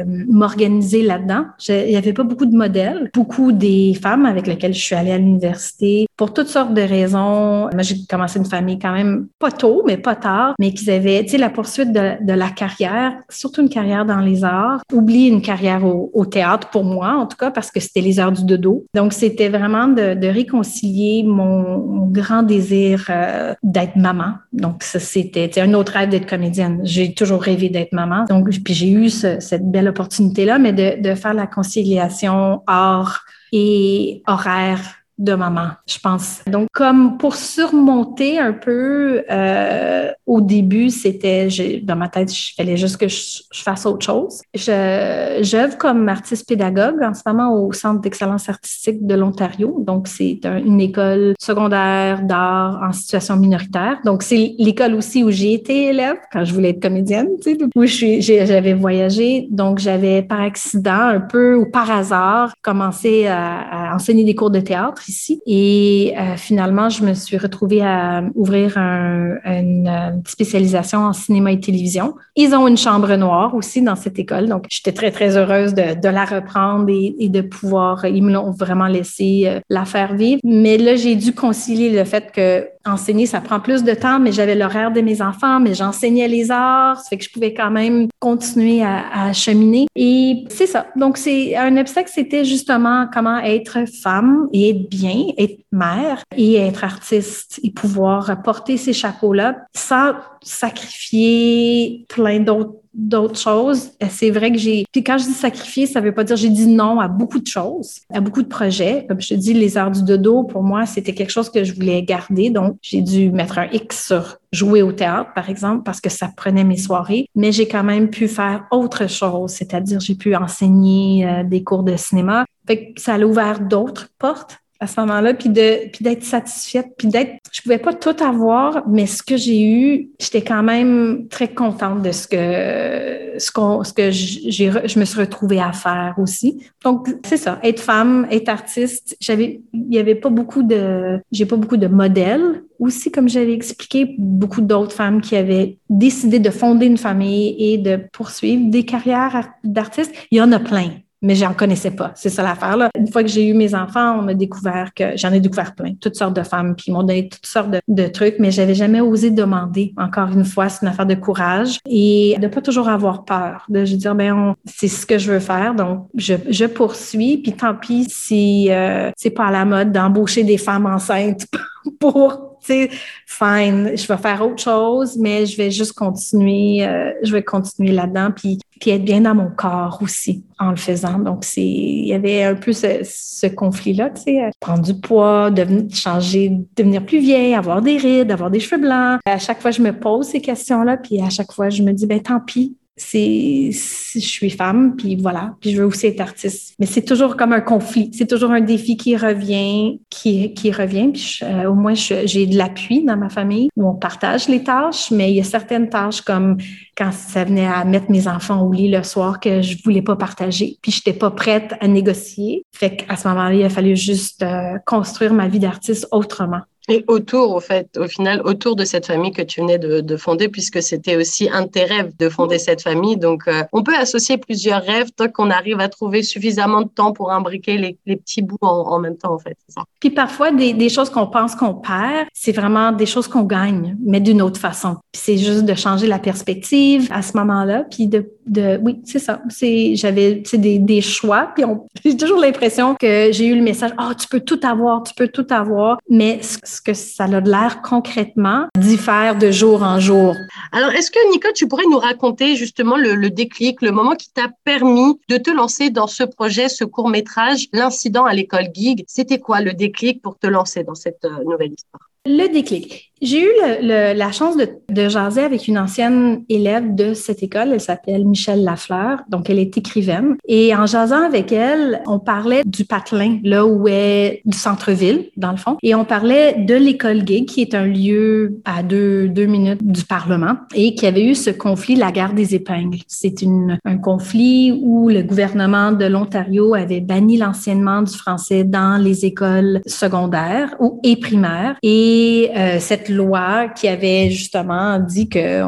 [0.00, 1.44] euh, m'organiser là-dedans?
[1.68, 3.10] Il n'y avait pas beaucoup de modèles.
[3.14, 7.68] Beaucoup des femmes avec lesquelles je suis allée à l'université, pour toutes sortes de raisons,
[7.72, 11.24] moi, j'ai commencé une famille quand même pas tôt, mais pas tard, mais qu'ils avaient,
[11.24, 14.82] tu sais, la poursuite de, la carrière, surtout une carrière dans les arts.
[14.92, 18.32] Oublie une carrière au, théâtre pour moi, en tout cas, parce que c'était les heures
[18.32, 18.86] du dodo.
[18.94, 24.34] Donc, c'était vraiment de, réconcilier mon, mon, grand désir euh, d'être maman.
[24.52, 26.80] Donc, ça, c'était un autre rêve d'être comédienne.
[26.84, 28.24] J'ai toujours rêvé d'être maman.
[28.24, 34.22] Donc, j'ai eu ce, cette belle opportunité-là, mais de, de faire la conciliation art et
[34.26, 36.40] horaire de maman, je pense.
[36.46, 41.48] Donc, comme pour surmonter un peu, euh, au début, c'était,
[41.82, 44.40] dans ma tête, il fallait juste que je, fasse autre chose.
[44.54, 49.76] Je, j'œuvre comme artiste pédagogue en ce moment au Centre d'excellence artistique de l'Ontario.
[49.80, 53.98] Donc, c'est une école secondaire d'art en situation minoritaire.
[54.04, 57.58] Donc, c'est l'école aussi où j'ai été élève quand je voulais être comédienne, tu sais,
[57.76, 59.46] où je j'avais voyagé.
[59.50, 64.50] Donc, j'avais par accident, un peu ou par hasard, commencé à, à enseigner des cours
[64.50, 65.01] de théâtre
[65.46, 71.52] Et euh, finalement, je me suis retrouvée à ouvrir un, une, euh, spécialisation en cinéma
[71.52, 72.14] et télévision.
[72.36, 74.48] Ils ont une chambre noire aussi dans cette école.
[74.48, 78.32] Donc, j'étais très, très heureuse de, de la reprendre et, et, de pouvoir, ils me
[78.32, 80.40] l'ont vraiment laissé euh, la faire vivre.
[80.44, 84.32] Mais là, j'ai dû concilier le fait que enseigner, ça prend plus de temps, mais
[84.32, 87.70] j'avais l'horaire de mes enfants, mais j'enseignais les arts, ça fait que je pouvais quand
[87.70, 89.86] même continuer à, à cheminer.
[89.96, 90.86] Et c'est ça.
[90.96, 96.56] Donc, c'est un obstacle, c'était justement comment être femme et être bien, être mère et
[96.56, 103.90] être artiste et pouvoir porter ces chapeaux-là sans sacrifier plein d'autres d'autres choses.
[104.10, 104.84] C'est vrai que j'ai.
[104.92, 107.46] Puis quand je dis sacrifier, ça veut pas dire j'ai dit non à beaucoup de
[107.46, 109.06] choses, à beaucoup de projets.
[109.08, 111.74] Comme je te dis, les heures du dodo, pour moi, c'était quelque chose que je
[111.74, 112.50] voulais garder.
[112.50, 116.30] Donc, j'ai dû mettre un X sur jouer au théâtre, par exemple, parce que ça
[116.36, 117.26] prenait mes soirées.
[117.34, 121.82] Mais j'ai quand même pu faire autre chose, c'est-à-dire j'ai pu enseigner euh, des cours
[121.82, 122.44] de cinéma.
[122.66, 126.88] Fait que ça a ouvert d'autres portes à ce moment-là, puis de puis d'être satisfaite,
[126.98, 127.36] puis d'être.
[127.52, 132.02] Je pouvais pas tout avoir, mais ce que j'ai eu, j'étais quand même très contente
[132.02, 136.64] de ce que ce qu'on ce que j'ai je me suis retrouvée à faire aussi.
[136.84, 139.16] Donc c'est ça, être femme, être artiste.
[139.20, 143.52] J'avais il y avait pas beaucoup de j'ai pas beaucoup de modèles aussi, comme j'avais
[143.52, 148.84] expliqué, beaucoup d'autres femmes qui avaient décidé de fonder une famille et de poursuivre des
[148.84, 150.12] carrières d'artistes.
[150.32, 150.90] Il y en a plein
[151.22, 152.12] mais j'en connaissais pas.
[152.14, 152.90] C'est ça l'affaire là.
[152.98, 155.94] Une fois que j'ai eu mes enfants, on m'a découvert que j'en ai découvert plein,
[156.00, 159.00] toutes sortes de femmes, puis ils m'ont donné toutes sortes de, trucs, mais j'avais jamais
[159.00, 159.94] osé demander.
[159.96, 163.84] Encore une fois, c'est une affaire de courage et de pas toujours avoir peur, de
[163.84, 167.74] je dire ben c'est ce que je veux faire, donc je, je poursuis, puis tant
[167.74, 171.46] pis si euh, c'est pas à la mode d'embaucher des femmes enceintes
[172.00, 172.90] pour tu sais,
[173.26, 177.90] fine, je vais faire autre chose, mais je vais juste continuer, euh, je vais continuer
[177.90, 181.20] là-dedans, puis puis être bien dans mon corps aussi en le faisant.
[181.20, 185.84] Donc, c'est, il y avait un peu ce, conflit-là, tu sais, prendre du poids, devenir,
[185.94, 189.20] changer, devenir plus vieille, avoir des rides, avoir des cheveux blancs.
[189.24, 192.06] À chaque fois, je me pose ces questions-là, puis à chaque fois, je me dis,
[192.06, 196.74] ben tant pis, c'est je suis femme puis voilà puis je veux aussi être artiste.
[196.78, 198.10] Mais c'est toujours comme un conflit.
[198.12, 202.56] C'est toujours un défi qui revient qui qui revient puis euh, au moins j'ai de
[202.56, 206.20] l'appui dans ma famille où on partage les tâches mais il y a certaines tâches
[206.20, 206.58] comme
[206.96, 210.16] quand ça venait à mettre mes enfants au lit le soir que je voulais pas
[210.16, 212.64] partager puis j'étais pas prête à négocier.
[212.72, 217.04] Fait qu'à ce moment-là il a fallu juste euh, construire ma vie d'artiste autrement et
[217.06, 220.48] autour, au fait, au final, autour de cette famille que tu venais de, de fonder,
[220.48, 223.16] puisque c'était aussi un de tes rêves de fonder cette famille.
[223.16, 227.12] Donc, euh, on peut associer plusieurs rêves tant qu'on arrive à trouver suffisamment de temps
[227.12, 229.56] pour imbriquer les, les petits bouts en, en, même temps, en fait.
[229.68, 229.82] Ça.
[230.00, 233.96] Puis parfois, des, des choses qu'on pense qu'on perd, c'est vraiment des choses qu'on gagne,
[234.04, 234.96] mais d'une autre façon.
[235.12, 239.18] Puis c'est juste de changer la perspective à ce moment-là, puis de, de oui, c'est
[239.18, 239.42] ça.
[239.48, 241.64] C'est, j'avais, des, des choix, puis
[242.04, 245.28] j'ai toujours l'impression que j'ai eu le message, oh, tu peux tout avoir, tu peux
[245.28, 250.34] tout avoir, mais ce que ça a de l'air concrètement diffère de jour en jour.
[250.72, 254.30] Alors, est-ce que, Nicole, tu pourrais nous raconter justement le, le déclic, le moment qui
[254.32, 259.04] t'a permis de te lancer dans ce projet, ce court-métrage, l'incident à l'école Gig?
[259.06, 262.08] C'était quoi le déclic pour te lancer dans cette euh, nouvelle histoire?
[262.24, 263.11] Le déclic.
[263.22, 267.40] J'ai eu le, le, la chance de, de, jaser avec une ancienne élève de cette
[267.44, 267.70] école.
[267.72, 269.20] Elle s'appelle Michelle Lafleur.
[269.28, 270.34] Donc, elle est écrivaine.
[270.48, 275.52] Et en jasant avec elle, on parlait du patelin, là où est du centre-ville, dans
[275.52, 275.76] le fond.
[275.84, 280.02] Et on parlait de l'école gay, qui est un lieu à deux, deux minutes du
[280.04, 282.98] Parlement et qui avait eu ce conflit, la guerre des épingles.
[283.06, 283.36] C'est
[283.84, 289.80] un conflit où le gouvernement de l'Ontario avait banni l'enseignement du français dans les écoles
[289.86, 291.76] secondaires ou, et primaires.
[291.84, 295.62] Et euh, cette loi qui avait justement dit que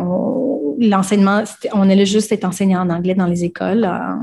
[0.79, 4.17] l'enseignement, on allait juste être enseigné en anglais dans les écoles en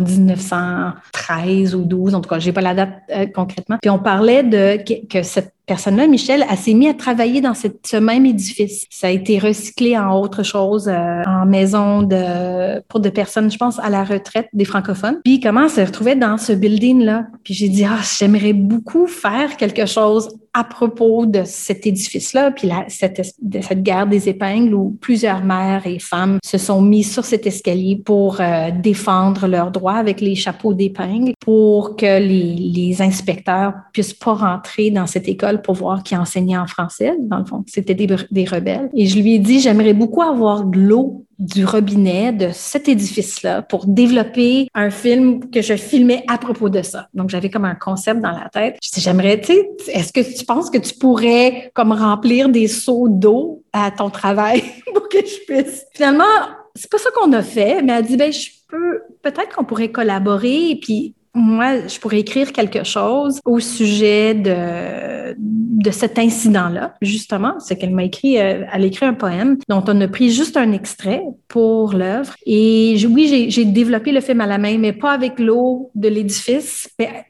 [0.00, 3.78] 1913 ou 12, en tout cas, j'ai pas la date euh, concrètement.
[3.80, 4.78] Puis on parlait de
[5.08, 8.84] que, cette personne-là, Michel, elle s'est mise à travailler dans ce même édifice.
[8.90, 13.56] Ça a été recyclé en autre chose, euh, en maison de pour des personnes, je
[13.56, 15.18] pense, à la retraite des francophones.
[15.24, 17.24] Puis comment elle se retrouvait dans ce building-là?
[17.42, 22.68] Puis j'ai dit, ah, j'aimerais beaucoup faire quelque chose à propos de cet édifice-là, puis
[22.68, 27.10] la, cette, de cette guerre des épingles où plusieurs mères et femmes se sont mises
[27.10, 32.54] sur cet escalier pour euh, défendre leurs droits avec les chapeaux d'épingles, pour que les,
[32.54, 37.14] les, inspecteurs puissent pas rentrer dans cette école pour voir qui enseignait en français.
[37.20, 38.90] Dans le fond, c'était des, rebelles.
[38.94, 43.62] Et je lui ai dit, j'aimerais beaucoup avoir de l'eau du robinet de cet édifice-là
[43.62, 47.08] pour développer un film que je filmais à propos de ça.
[47.14, 48.76] Donc, j'avais comme un concept dans la tête.
[48.82, 53.08] Je j'aimerais, tu sais, est-ce que tu penses que tu pourrais comme remplir des seaux
[53.08, 54.62] d'eau à ton travail
[54.94, 55.84] pour que je puisse?
[55.94, 56.24] Finalement,
[56.74, 59.90] c'est pas ça qu'on a fait, mais elle dit, ben, je peux, peut-être qu'on pourrait
[59.90, 66.94] collaborer et puis moi, je pourrais écrire quelque chose au sujet de, de cet incident-là,
[67.00, 67.54] justement.
[67.58, 70.56] C'est qu'elle m'a écrit, euh, elle a écrit un poème dont on a pris juste
[70.56, 72.34] un extrait pour l'œuvre.
[72.44, 76.88] Et oui, j'ai développé le film à la main, mais pas avec l'eau de l'édifice.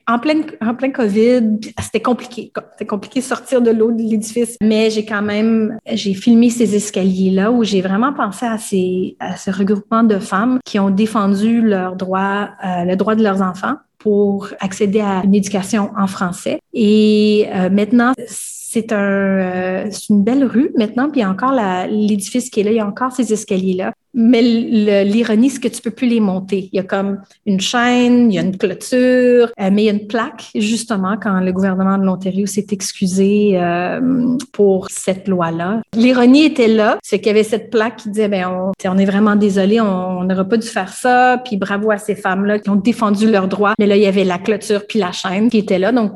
[0.08, 2.52] En plein, en plein COVID, c'était compliqué.
[2.72, 4.56] C'était compliqué de sortir de l'eau de l'édifice.
[4.60, 9.36] Mais j'ai quand même, j'ai filmé ces escaliers-là où j'ai vraiment pensé à ces, à
[9.36, 13.76] ce regroupement de femmes qui ont défendu leurs droits, euh, le droit de leurs enfants
[14.02, 16.58] pour accéder à une éducation en français.
[16.74, 21.52] Et euh, maintenant, c'est un, euh, une belle rue maintenant, puis il y a encore
[21.88, 23.92] l'édifice qui est là, il y a encore ces escaliers-là.
[24.14, 26.68] Mais l'ironie, c'est que tu peux plus les monter.
[26.72, 29.88] Il y a comme une chaîne, il y a une clôture, euh, mais il y
[29.88, 35.82] a une plaque, justement, quand le gouvernement de l'Ontario s'est excusé euh, pour cette loi-là.
[35.94, 39.04] L'ironie était là, c'est qu'il y avait cette plaque qui disait, ben, on, on est
[39.04, 42.76] vraiment désolé, on n'aurait pas dû faire ça, puis bravo à ces femmes-là qui ont
[42.76, 43.74] défendu leurs droits.
[43.78, 45.92] Mais là, il y avait la clôture puis la chaîne qui était là.
[45.92, 46.12] Donc,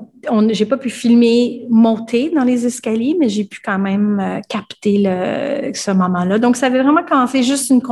[0.51, 4.99] j'ai pas pu filmer monter dans les escaliers, mais j'ai pu quand même euh, capter
[4.99, 6.39] le, ce moment-là.
[6.39, 7.83] Donc, ça avait vraiment commencé juste une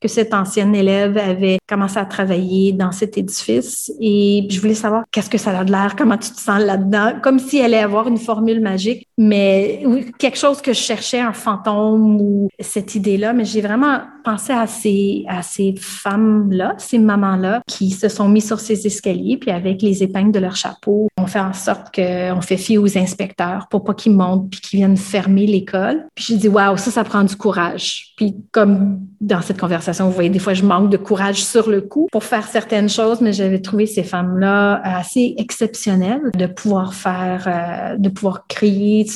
[0.00, 3.92] que cette ancienne élève avait commencé à travailler dans cet édifice.
[4.00, 7.14] Et je voulais savoir qu'est-ce que ça a de l'air, comment tu te sens là-dedans,
[7.22, 9.84] comme si elle allait avoir une formule magique, mais
[10.18, 14.66] quelque chose que je cherchais, un fantôme ou cette idée-là, mais j'ai vraiment pensé à
[14.66, 19.82] ces, à ces femmes-là, ces mamans-là qui se sont mis sur ces escaliers, puis avec
[19.82, 23.84] les épingles de leur chapeau, on fait en sorte qu'on fait fi aux inspecteurs pour
[23.84, 26.06] pas qu'ils montent puis qu'ils viennent fermer l'école.
[26.14, 28.12] Puis j'ai dit, waouh, ça, ça prend du courage.
[28.16, 31.80] Puis comme dans cette conversation, vous voyez, des fois, je manque de courage sur le
[31.80, 37.44] coup pour faire certaines choses, mais j'avais trouvé ces femmes-là assez exceptionnelles de pouvoir faire,
[37.46, 39.06] euh, de pouvoir crier,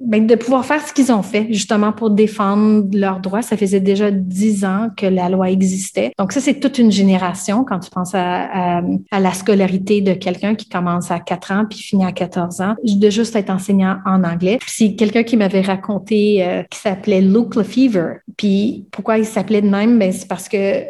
[0.00, 3.42] ben, de pouvoir faire ce qu'ils ont fait justement pour défendre leurs droits.
[3.42, 6.12] Ça faisait déjà dix ans que la loi existait.
[6.18, 8.80] Donc ça, c'est toute une génération quand tu penses à,
[9.12, 13.10] la scolarité de quelqu'un qui commence à 4 ans puis finit à 14 ans, de
[13.10, 14.58] juste être enseignant en anglais.
[14.66, 18.16] C'est quelqu'un qui m'avait raconté euh, qui s'appelait Luke Lefevre.
[18.36, 19.98] Puis pourquoi il s'appelait de même?
[19.98, 20.84] Ben, c'est parce que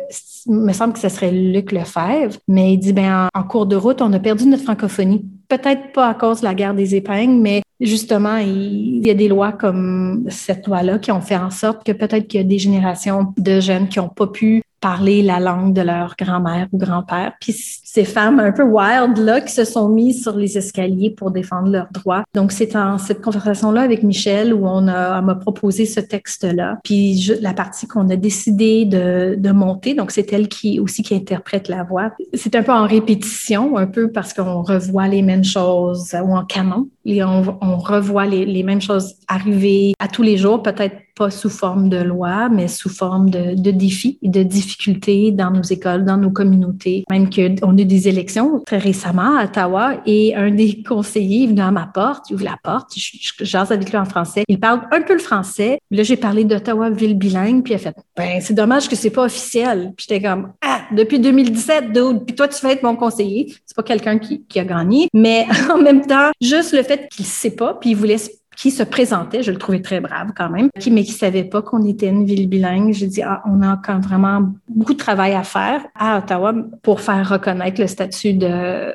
[0.47, 3.77] il me semble que ce serait Luc Lefebvre, mais il dit, ben, en, cours de
[3.77, 5.25] route, on a perdu notre francophonie.
[5.49, 9.29] Peut-être pas à cause de la guerre des épingles, mais justement, il, y a des
[9.29, 12.59] lois comme cette loi-là qui ont fait en sorte que peut-être qu'il y a des
[12.59, 17.33] générations de jeunes qui n'ont pas pu parler la langue de leur grand-mère ou grand-père.
[17.41, 21.33] Puis ces femmes un peu wild là qui se sont mises sur les escaliers pour
[21.33, 22.23] défendre leurs droits.
[22.35, 26.45] Donc c'est en cette conversation là avec Michel où on a m'a proposé ce texte
[26.45, 26.79] là.
[26.85, 31.03] Puis je, la partie qu'on a décidé de, de monter, donc c'est elle qui aussi
[31.03, 32.13] qui interprète la voix.
[32.35, 36.45] C'est un peu en répétition, un peu parce qu'on revoit les mêmes choses ou en
[36.45, 40.95] canon et on, on revoit les, les mêmes choses arriver à tous les jours, peut-être
[41.17, 45.51] pas sous forme de loi, mais sous forme de, de défis et de difficultés dans
[45.51, 47.05] nos écoles, dans nos communautés.
[47.11, 51.61] Même qu'on a eu des élections très récemment à Ottawa et un des conseillers venu
[51.61, 54.45] à ma porte, il ouvre la porte, je, jase avec lui en français.
[54.49, 55.79] Il parle un peu le français.
[55.91, 59.11] Là, j'ai parlé d'Ottawa ville bilingue, puis il a fait ben c'est dommage que c'est
[59.11, 59.93] pas officiel.
[59.97, 62.25] Puis j'étais comme ah depuis 2017, dude.
[62.27, 63.55] Puis toi tu vas être mon conseiller.
[63.65, 67.25] C'est pas quelqu'un qui, qui a gagné, mais en même temps juste le fait qu'il
[67.25, 68.19] sait pas, puis il voulait
[68.57, 71.63] qui se présentait, je le trouvais très brave quand même, qui, mais qui savait pas
[71.63, 72.93] qu'on était une ville bilingue.
[72.93, 77.01] J'ai dit, ah, on a encore vraiment beaucoup de travail à faire à Ottawa pour
[77.01, 78.95] faire reconnaître le statut de,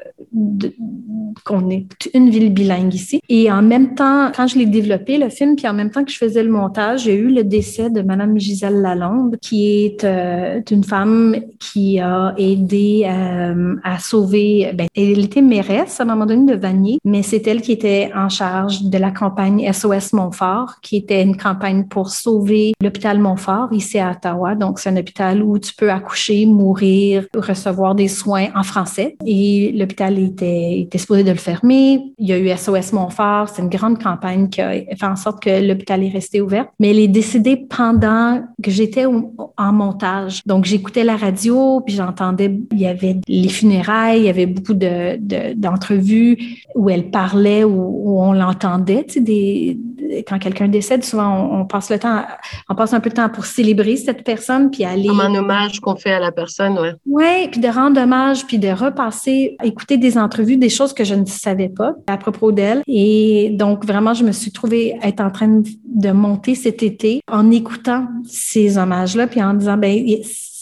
[1.46, 3.22] qu'on est une ville bilingue ici.
[3.30, 6.12] Et en même temps, quand je l'ai développé, le film, puis en même temps que
[6.12, 10.62] je faisais le montage, j'ai eu le décès de Madame Gisèle Lalonde, qui est euh,
[10.72, 16.26] une femme qui a aidé euh, à sauver, ben, elle était mairesse à un moment
[16.26, 20.80] donné de Vanier, mais c'est elle qui était en charge de la campagne SOS Montfort,
[20.82, 24.56] qui était une campagne pour sauver l'hôpital Montfort ici à Ottawa.
[24.56, 29.16] Donc, c'est un hôpital où tu peux accoucher, mourir, recevoir des soins en français.
[29.26, 32.14] Et l'hôpital était, était supposé de le fermer.
[32.18, 33.50] Il y a eu SOS Montfort.
[33.50, 36.68] C'est une grande campagne qui a fait en sorte que l'hôpital est resté ouvert.
[36.80, 40.42] Mais elle est décédée pendant que j'étais en montage.
[40.46, 44.74] Donc, j'écoutais la radio, puis j'entendais, il y avait les funérailles, il y avait beaucoup
[44.74, 46.38] de, d'entrevues
[46.76, 49.41] où elle parlait, où, où on l'entendait, tu sais, des,
[50.28, 52.24] quand quelqu'un décède, souvent on, passe le temps,
[52.70, 55.08] on passe un peu de temps pour célébrer cette personne, puis aller.
[55.08, 56.94] Comme un hommage qu'on fait à la personne, ouais.
[57.06, 61.16] Ouais, puis de rendre hommage, puis de repasser, écouter des entrevues, des choses que je
[61.16, 62.82] ne savais pas à propos d'elle.
[62.88, 67.52] Et donc vraiment, je me suis trouvée être en train de monter cet été en
[67.52, 70.06] écoutant ces hommages-là, puis en disant ben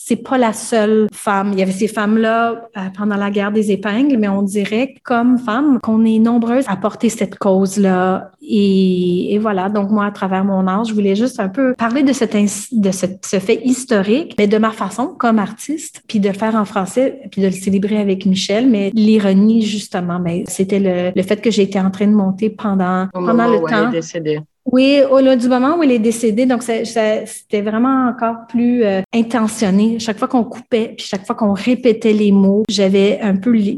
[0.10, 1.52] c'est pas la seule femme.
[1.54, 5.38] Il y avait ces femmes-là euh, pendant la guerre des épingles, mais on dirait comme
[5.38, 8.32] femme qu'on est nombreuses à porter cette cause-là.
[8.42, 12.12] Et, voilà, donc moi, à travers mon art, je voulais juste un peu parler de,
[12.12, 16.56] cette, de ce, fait historique, mais de ma façon comme artiste, puis de le faire
[16.56, 18.68] en français, puis de le célébrer avec Michel.
[18.68, 23.10] Mais l'ironie, justement, ben, c'était le, le, fait que j'étais en train de monter pendant,
[23.14, 23.92] pendant le temps.
[24.66, 30.00] Oui, au du moment où il est décédé, donc c'était vraiment encore plus euh, intentionné.
[30.00, 33.76] Chaque fois qu'on coupait, puis chaque fois qu'on répétait les mots, j'avais un peu les,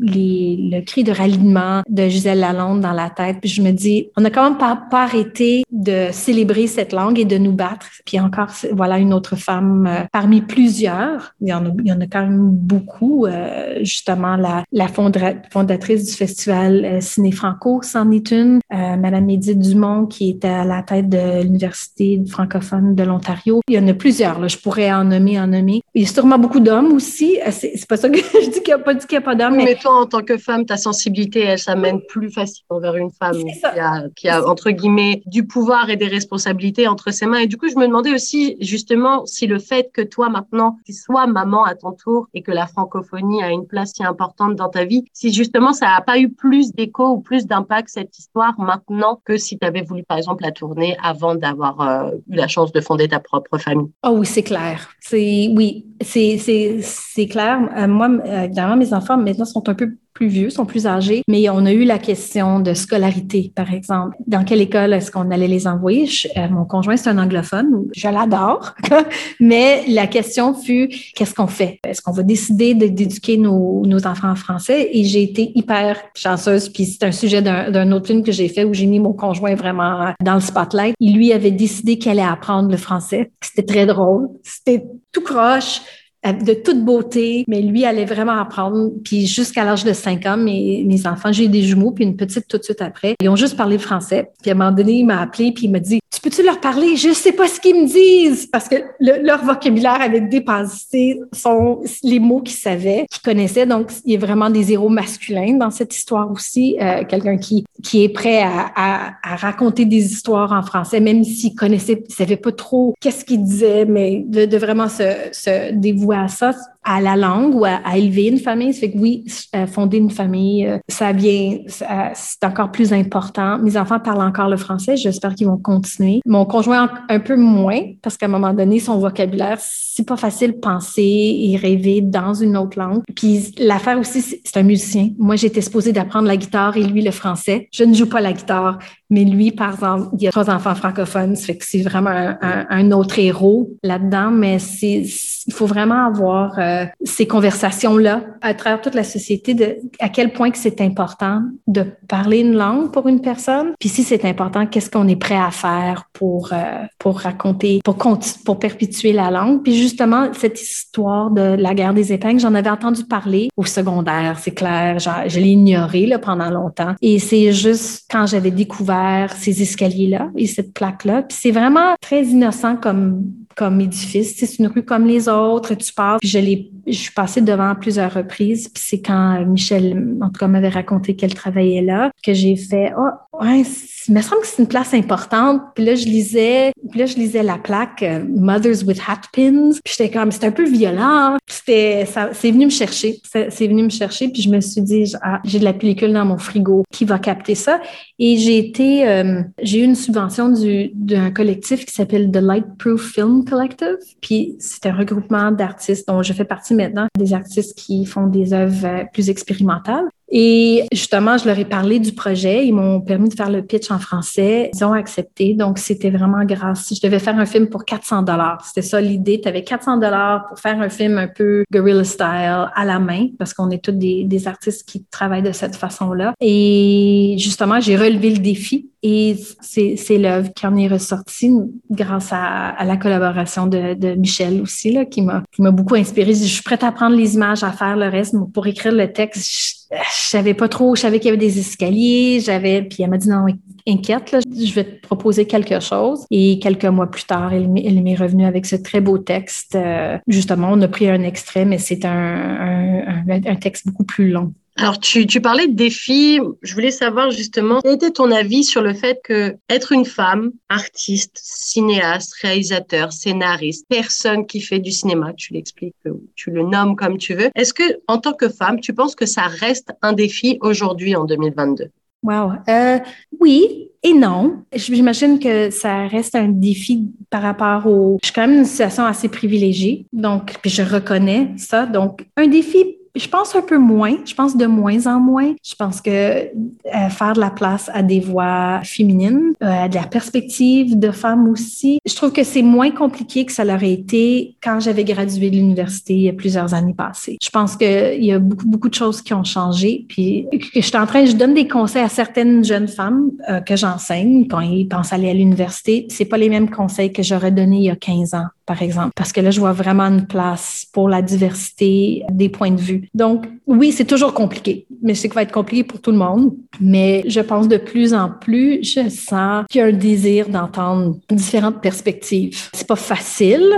[0.00, 3.38] les, le cri de ralliement de Gisèle Lalonde dans la tête.
[3.40, 7.18] Puis je me dis, on n'a quand même pas, pas, arrêté de célébrer cette langue
[7.18, 7.86] et de nous battre.
[8.04, 11.34] Puis encore, voilà une autre femme euh, parmi plusieurs.
[11.40, 13.26] Il y, en a, il y en a quand même beaucoup.
[13.26, 18.60] Euh, justement, la, la fondatrice du festival Ciné Franco, c'en est une.
[18.70, 23.62] Madame Edith Dumont, qui était à la tête de l'Université francophone de l'Ontario.
[23.68, 24.48] Il y en a plusieurs, là.
[24.48, 25.82] je pourrais en nommer, en nommer.
[25.94, 27.40] Il y a sûrement beaucoup d'hommes aussi.
[27.40, 29.56] Euh, c'est pas ça que je dis qu'il n'y a pas, qu'il a pas d'hommes.
[29.56, 29.76] mais...
[29.76, 33.80] toi, en tant que femme, ta sensibilité, elle s'amène plus facilement vers une femme qui
[33.80, 37.38] a, qui a, entre guillemets, du pouvoir et des responsabilités entre ses mains.
[37.38, 40.92] Et du coup, je me demandais aussi, justement, si le fait que toi, maintenant, tu
[40.92, 44.68] sois maman à ton tour et que la francophonie a une place si importante dans
[44.68, 48.58] ta vie, si justement, ça n'a pas eu plus d'écho ou plus d'impact, cette histoire,
[48.58, 52.48] maintenant, que si tu avais voulu, par exemple, la tourner avant d'avoir euh, eu la
[52.48, 53.92] chance de fonder ta propre famille?
[54.02, 54.88] Oh oui, c'est clair.
[54.98, 57.60] C'est oui, c'est c'est clair.
[57.76, 61.22] Euh, moi, euh, évidemment, mes enfants maintenant sont un peu plus vieux, sont plus âgés,
[61.28, 64.16] mais on a eu la question de scolarité, par exemple.
[64.26, 66.08] Dans quelle école est-ce qu'on allait les envoyer?
[66.36, 68.74] Euh, mon conjoint, c'est un anglophone, je l'adore,
[69.40, 71.78] mais la question fut, qu'est-ce qu'on fait?
[71.86, 74.90] Est-ce qu'on va décider d'éduquer nos, nos, enfants en français?
[74.92, 78.64] Et j'ai été hyper chanceuse, puis c'est un sujet d'un autre film que j'ai fait
[78.64, 80.94] où j'ai mis mon conjoint vraiment dans le spotlight.
[81.00, 83.30] Il lui avait décidé qu'elle allait apprendre le français.
[83.42, 84.28] C'était très drôle.
[84.42, 85.80] C'était tout croche
[86.24, 88.90] de toute beauté, mais lui allait vraiment apprendre.
[89.04, 92.16] Puis jusqu'à l'âge de 5 ans, mes, mes enfants, j'ai eu des jumeaux, puis une
[92.16, 94.30] petite tout de suite après, ils ont juste parlé français.
[94.42, 96.60] Puis à un moment donné, il m'a appelé, puis il m'a dit, tu peux-tu leur
[96.60, 96.96] parler?
[96.96, 102.18] Je sais pas ce qu'ils me disent, parce que leur vocabulaire avait dépassé son, les
[102.18, 103.64] mots qu'ils savaient, qu'ils connaissaient.
[103.64, 106.76] Donc, il y a vraiment des héros masculins dans cette histoire aussi.
[106.80, 111.24] Euh, Quelqu'un qui, qui est prêt à, à, à, raconter des histoires en français, même
[111.24, 115.72] s'il connaissait, il savait pas trop qu'est-ce qu'il disait, mais de, de vraiment se, se
[115.72, 116.52] dévouer à ça,
[116.84, 118.72] à la langue ou à, élever une famille.
[118.72, 123.58] Ça fait que oui, euh, fonder une famille, euh, ça vient, c'est encore plus important.
[123.58, 124.96] Mes enfants parlent encore le français.
[124.96, 126.20] J'espère qu'ils vont continuer.
[126.26, 130.58] Mon conjoint un peu moins parce qu'à un moment donné, son vocabulaire, c'est pas facile
[130.60, 133.02] penser et rêver dans une autre langue.
[133.14, 135.10] Puis l'affaire aussi, c'est un musicien.
[135.18, 137.68] Moi, j'étais supposée d'apprendre la guitare et lui le français.
[137.72, 138.78] Je ne joue pas la guitare,
[139.10, 141.34] mais lui, par exemple, il y a trois enfants francophones.
[141.34, 144.30] Ça fait que c'est vraiment un, un, autre héros là-dedans.
[144.30, 145.02] Mais c'est,
[145.46, 150.32] il faut vraiment avoir euh, ces conversations-là à travers toute la société de à quel
[150.32, 153.72] point que c'est important de parler une langue pour une personne.
[153.80, 157.96] Puis si c'est important, qu'est-ce qu'on est prêt à faire pour euh, pour raconter, pour
[158.44, 159.62] pour perpétuer la langue.
[159.64, 164.38] Puis justement cette histoire de la guerre des épingles, j'en avais entendu parler au secondaire,
[164.38, 164.98] c'est clair.
[165.00, 166.94] je l'ai ignoré là pendant longtemps.
[167.02, 168.99] Et c'est juste quand j'avais découvert
[169.36, 174.36] ces escaliers-là et cette plaque-là, puis c'est vraiment très innocent comme comme édifice.
[174.36, 176.20] C'est une rue comme les autres, tu passes.
[176.22, 178.68] je l'ai, je suis passée devant plusieurs reprises.
[178.68, 182.92] Puis c'est quand Michel, en tout cas, m'avait raconté qu'elle travaillait là, que j'ai fait,
[182.96, 183.62] oh, ouais,
[184.08, 185.62] il me semble que c'est une place importante.
[185.74, 189.70] Puis là, je lisais, puis là, je lisais la plaque euh, Mothers with Hat Pins.
[189.84, 191.36] Puis j'étais comme, c'était un peu violent.
[191.46, 193.20] C'était, ça, c'est venu me chercher.
[193.24, 194.28] C'est, venu me chercher.
[194.28, 196.84] Puis je me suis dit, ah, j'ai de la pellicule dans mon frigo.
[196.90, 197.80] Qui va capter ça?
[198.18, 203.12] Et j'ai été, euh, j'ai eu une subvention du, d'un collectif qui s'appelle The Lightproof
[203.12, 203.98] Film Collective.
[204.20, 208.52] Puis c'est un regroupement d'artistes dont je fais partie maintenant, des artistes qui font des
[208.52, 210.08] œuvres euh, plus expérimentales.
[210.30, 212.66] Et justement, je leur ai parlé du projet.
[212.66, 214.70] Ils m'ont permis de faire le pitch en français.
[214.74, 215.54] Ils ont accepté.
[215.54, 216.92] Donc, c'était vraiment grâce.
[216.94, 218.64] Je devais faire un film pour 400 dollars.
[218.64, 219.40] C'était ça l'idée.
[219.40, 223.28] Tu avais 400 dollars pour faire un film un peu guerrilla style à la main
[223.38, 226.32] parce qu'on est tous des, artistes qui travaillent de cette façon-là.
[226.40, 231.52] Et justement, j'ai relevé le défi et c'est l'œuvre qui en est ressortie
[231.90, 236.32] grâce à, la collaboration de, Michel aussi, là, qui m'a beaucoup inspiré.
[236.32, 238.32] Je suis prête à prendre les images, à faire le reste.
[238.32, 241.58] Mais pour écrire le texte, je savais pas trop, je savais qu'il y avait des
[241.58, 243.46] escaliers, j'avais, puis elle m'a dit non,
[243.88, 246.24] inquiète, là, je vais te proposer quelque chose.
[246.30, 249.74] Et quelques mois plus tard, elle, m'est revenue avec ce très beau texte.
[249.74, 254.30] Euh, justement, on a pris un extrait, mais c'est un, un, un, texte beaucoup plus
[254.30, 254.52] long.
[254.80, 256.40] Alors, tu, tu, parlais de défis.
[256.62, 260.52] Je voulais savoir justement, quel était ton avis sur le fait que être une femme,
[260.70, 265.94] artiste, cinéaste, réalisateur, scénariste, personne qui fait du cinéma, tu l'expliques,
[266.34, 267.50] tu le nommes comme tu veux.
[267.54, 271.26] Est-ce que, en tant que femme, tu penses que ça reste un défi aujourd'hui en
[271.26, 271.90] 2022?
[272.22, 272.52] Wow.
[272.68, 272.98] Euh,
[273.38, 274.64] oui et non.
[274.74, 278.18] J'imagine que ça reste un défi par rapport au.
[278.22, 281.84] Je suis quand même une situation assez privilégiée, donc je reconnais ça.
[281.84, 284.16] Donc un défi je pense un peu moins.
[284.24, 285.54] Je pense de moins en moins.
[285.64, 289.94] Je pense que euh, faire de la place à des voix féminines, euh, à de
[289.94, 294.56] la perspective de femmes aussi, je trouve que c'est moins compliqué que ça l'aurait été
[294.62, 297.38] quand j'avais gradué de l'université il y a plusieurs années passées.
[297.42, 300.06] Je pense qu'il y a beaucoup, beaucoup de choses qui ont changé.
[300.08, 303.76] Puis je suis en train, je donne des conseils à certaines jeunes femmes euh, que
[303.76, 306.06] j'enseigne quand ils pensent aller à l'université.
[306.10, 309.10] C'est pas les mêmes conseils que j'aurais donnés il y a 15 ans par exemple,
[309.16, 312.99] parce que là, je vois vraiment une place pour la diversité des points de vue.
[313.14, 316.54] Donc, oui, c'est toujours compliqué, mais je sais va être compliqué pour tout le monde.
[316.80, 321.16] Mais je pense de plus en plus, je sens qu'il y a un désir d'entendre
[321.30, 322.68] différentes perspectives.
[322.72, 323.68] C'est pas facile,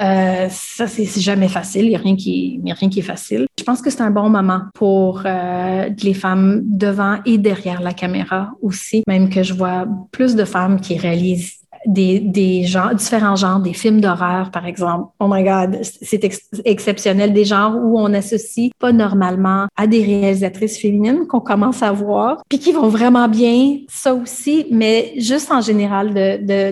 [0.00, 1.86] euh, ça c'est jamais facile.
[1.86, 3.46] Il y a rien qui, il y a rien qui est facile.
[3.58, 7.92] Je pense que c'est un bon moment pour euh, les femmes devant et derrière la
[7.92, 11.55] caméra aussi, même que je vois plus de femmes qui réalisent
[11.86, 15.10] des, des genres, différents genres, des films d'horreur, par exemple.
[15.20, 16.28] Oh my God, c'est
[16.64, 17.32] exceptionnel.
[17.32, 22.42] Des genres où on associe pas normalement à des réalisatrices féminines qu'on commence à voir,
[22.48, 26.14] puis qui vont vraiment bien, ça aussi, mais juste en général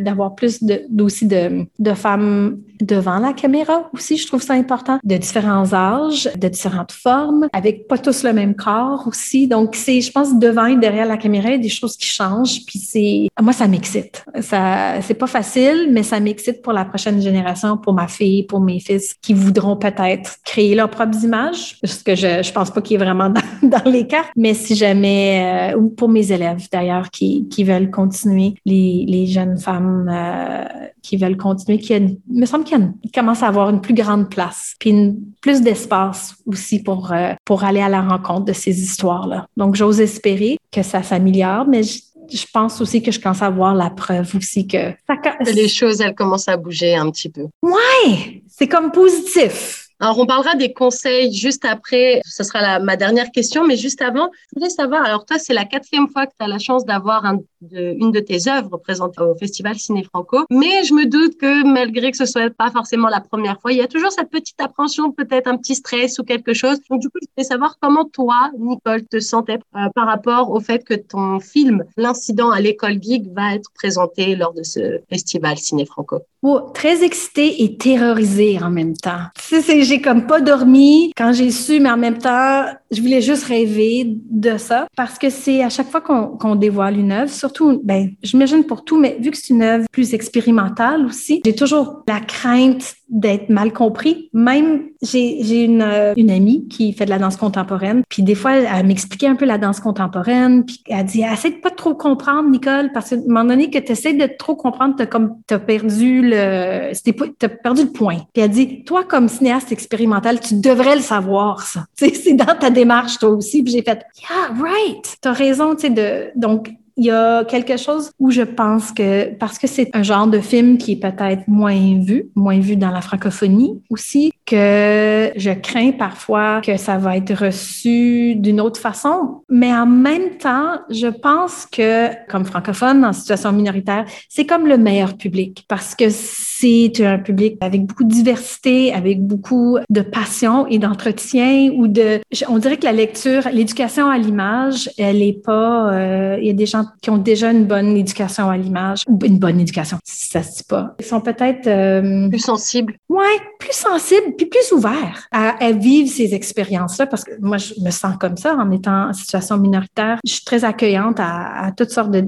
[0.02, 4.54] d'avoir de, plus de, aussi de, de femmes devant la caméra aussi, je trouve ça
[4.54, 9.48] important, de différents âges, de différentes formes, avec pas tous le même corps aussi.
[9.48, 12.06] Donc, c'est, je pense, devant et derrière la caméra, il y a des choses qui
[12.06, 14.24] changent, puis c'est, moi, ça m'excite.
[14.40, 18.60] Ça, c'est pas facile, mais ça m'excite pour la prochaine génération, pour ma fille, pour
[18.60, 22.80] mes fils, qui voudront peut-être créer leurs propres images, ce que je, je pense pas
[22.82, 23.32] qu'il est vraiment
[23.62, 27.90] dans, les cartes, mais si jamais, euh, ou pour mes élèves d'ailleurs, qui, qui veulent
[27.90, 30.64] continuer, les, les jeunes femmes euh,
[31.02, 34.74] qui veulent continuer, qui a, me semble qu'il commence à avoir une plus grande place,
[34.80, 39.46] puis plus d'espace aussi pour, euh, pour aller à la rencontre de ces histoires-là.
[39.56, 42.00] Donc, j'ose espérer que ça s'améliore, mais je,
[42.30, 45.16] je pense aussi que je commence à voir la preuve aussi que ça...
[45.52, 47.46] les choses, elles commencent à bouger un petit peu.
[47.62, 49.83] Ouais, c'est comme positif.
[50.00, 52.20] Alors, on parlera des conseils juste après.
[52.24, 55.64] Ce sera ma dernière question, mais juste avant, je voulais savoir, alors toi, c'est la
[55.64, 57.24] quatrième fois que tu as la chance d'avoir
[57.72, 62.10] une de tes œuvres présentées au Festival Ciné Franco, mais je me doute que malgré
[62.10, 65.12] que ce soit pas forcément la première fois, il y a toujours cette petite appréhension,
[65.12, 66.78] peut-être un petit stress ou quelque chose.
[66.90, 70.60] Donc, du coup, je voulais savoir comment toi, Nicole, te sentais euh, par rapport au
[70.60, 75.56] fait que ton film, L'incident à l'école geek, va être présenté lors de ce Festival
[75.56, 76.20] Ciné Franco?
[76.42, 79.22] Oh, très excitée et terrorisée en même temps.
[79.38, 82.64] C'est j'ai comme pas dormi quand j'ai su, mais en même temps,
[82.94, 87.12] je voulais juste rêver de ça parce que c'est à chaque fois qu'on dévoile une
[87.12, 91.40] œuvre, surtout, ben, j'imagine pour tout, mais vu que c'est une œuvre plus expérimentale aussi,
[91.44, 94.28] j'ai toujours la crainte d'être mal compris.
[94.32, 98.56] Même, j'ai une, euh, une amie qui fait de la danse contemporaine, puis des fois,
[98.56, 102.48] elle m'expliquait un peu la danse contemporaine, puis elle dit, essaie de pas trop comprendre,
[102.48, 105.58] Nicole, parce qu'à un moment donné que tu essaies de trop comprendre, t'as comme, t'as
[105.58, 106.92] perdu le,
[107.38, 108.18] t'as perdu le point.
[108.32, 111.84] Puis elle dit, toi, comme cinéaste expérimental, tu devrais le savoir, ça.
[111.94, 112.83] C'est dans ta démarche,
[113.18, 113.62] toi aussi.
[113.62, 115.16] Puis j'ai fait, yeah, right.
[115.20, 119.34] T'as raison, tu sais, de, donc, il y a quelque chose où je pense que
[119.34, 122.90] parce que c'est un genre de film qui est peut-être moins vu, moins vu dans
[122.90, 129.42] la francophonie aussi, que je crains parfois que ça va être reçu d'une autre façon.
[129.48, 134.76] Mais en même temps, je pense que, comme francophone en situation minoritaire, c'est comme le
[134.76, 140.66] meilleur public parce que c'est un public avec beaucoup de diversité, avec beaucoup de passion
[140.66, 145.92] et d'entretien ou de, on dirait que la lecture, l'éducation à l'image, elle est pas,
[145.92, 149.38] euh, il y a des gens qui ont déjà une bonne éducation à l'image, une
[149.38, 150.94] bonne éducation, ça se dit pas.
[150.98, 152.94] Ils sont peut-être euh, plus sensibles.
[153.08, 157.74] Ouais, plus sensibles puis plus ouverts à, à vivre ces expériences-là parce que moi je
[157.80, 160.18] me sens comme ça en étant en situation minoritaire.
[160.24, 162.24] Je suis très accueillante à, à toutes sortes de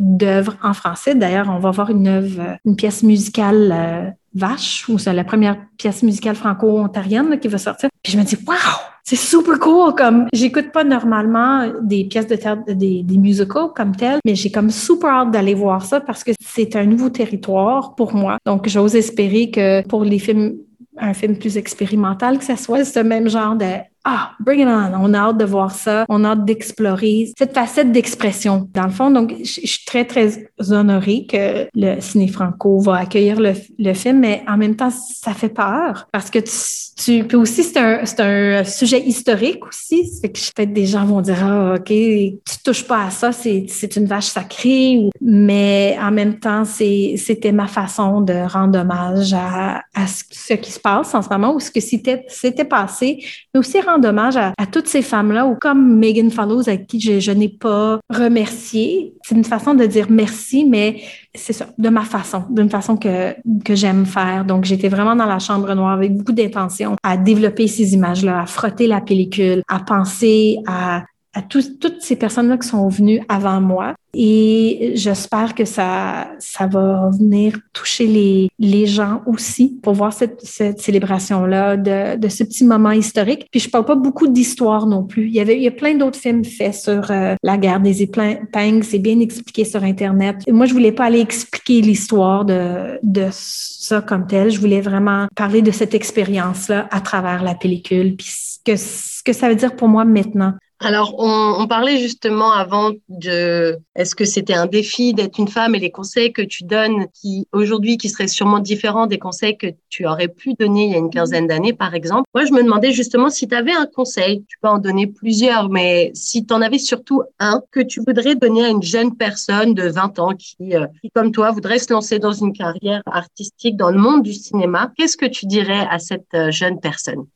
[0.00, 1.14] d'œuvres en français.
[1.14, 5.56] D'ailleurs, on va voir une œuvre, une pièce musicale euh, Vache, ou c'est la première
[5.76, 7.88] pièce musicale franco-ontarienne qui va sortir.
[8.02, 8.56] Puis je me dis, waouh,
[9.04, 9.94] c'est super cool.
[9.94, 14.70] Comme j'écoute pas normalement des pièces de théâtre, des, des comme telles, mais j'ai comme
[14.70, 18.38] super hâte d'aller voir ça parce que c'est un nouveau territoire pour moi.
[18.46, 20.56] Donc j'ose espérer que pour les films
[21.00, 23.64] un film plus expérimental, que ce soit ce même genre de
[24.04, 27.54] ah, bring it on, on a hâte de voir ça, on a hâte d'explorer cette
[27.54, 29.10] facette d'expression, dans le fond.
[29.10, 34.20] Donc, je, suis très, très honorée que le Ciné Franco va accueillir le, le, film,
[34.20, 38.64] mais en même temps, ça fait peur parce que tu, peux aussi, c'est un, un
[38.64, 40.06] sujet historique aussi.
[40.06, 43.96] C'est que peut-être des gens vont dire, ah, OK, tu touches pas à ça, c'est
[43.96, 45.10] une vache sacrée.
[45.20, 50.80] Mais en même temps, c'était ma façon de rendre hommage à, à ce qui se
[50.80, 53.22] passe en ce moment ou ce que c'était passé,
[53.52, 57.32] mais aussi hommage à, toutes ces femmes-là, ou comme Megan Follows, avec qui je, je
[57.32, 59.14] n'ai pas remercié.
[59.22, 61.02] C'est une façon de dire merci, mais
[61.34, 63.34] c'est ça, de ma façon, d'une façon que,
[63.64, 64.44] que j'aime faire.
[64.44, 68.46] Donc, j'étais vraiment dans la chambre noire avec beaucoup d'intention à développer ces images-là, à
[68.46, 73.94] frotter la pellicule, à penser à à toutes ces personnes-là qui sont venues avant moi.
[74.12, 80.40] Et j'espère que ça, ça va venir toucher les, les gens aussi pour voir cette,
[80.42, 83.46] cette célébration-là de, de ce petit moment historique.
[83.52, 85.26] Puis je parle pas beaucoup d'histoire non plus.
[85.26, 88.02] Il y avait, il y a plein d'autres films faits sur euh, la guerre des
[88.02, 88.82] épingles.
[88.82, 90.38] C'est bien expliqué sur Internet.
[90.48, 94.50] moi, je voulais pas aller expliquer l'histoire de, de ça comme tel.
[94.50, 98.16] Je voulais vraiment parler de cette expérience-là à travers la pellicule.
[98.16, 100.54] Puis ce que, ce que ça veut dire pour moi maintenant.
[100.82, 105.74] Alors, on, on, parlait justement avant de est-ce que c'était un défi d'être une femme
[105.74, 109.66] et les conseils que tu donnes qui aujourd'hui qui seraient sûrement différents des conseils que
[109.90, 112.22] tu aurais pu donner il y a une quinzaine d'années, par exemple.
[112.34, 115.68] Moi, je me demandais justement si tu avais un conseil, tu peux en donner plusieurs,
[115.68, 119.74] mais si tu en avais surtout un que tu voudrais donner à une jeune personne
[119.74, 123.76] de 20 ans qui, euh, qui, comme toi, voudrait se lancer dans une carrière artistique
[123.76, 127.26] dans le monde du cinéma, qu'est-ce que tu dirais à cette euh, jeune personne?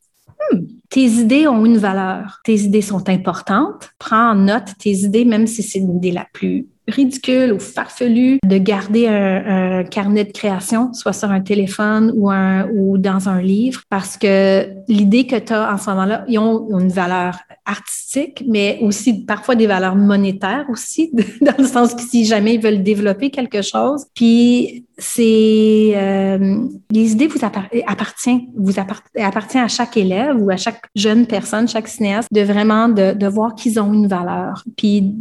[0.51, 2.41] Hmm, tes idées ont une valeur.
[2.43, 3.89] Tes idées sont importantes.
[3.99, 8.57] Prends en note tes idées, même si c'est l'idée la plus ridicule ou farfelu de
[8.57, 13.41] garder un, un, carnet de création, soit sur un téléphone ou, un, ou dans un
[13.41, 18.43] livre, parce que l'idée que tu as en ce moment-là, ils ont une valeur artistique,
[18.47, 21.11] mais aussi parfois des valeurs monétaires aussi,
[21.41, 27.11] dans le sens que si jamais ils veulent développer quelque chose, puis c'est euh, les
[27.11, 32.29] idées vous appartiennent, vous appartient à chaque élève ou à chaque jeune personne, chaque cinéaste,
[32.31, 35.13] de vraiment de, de voir qu'ils ont une valeur, puis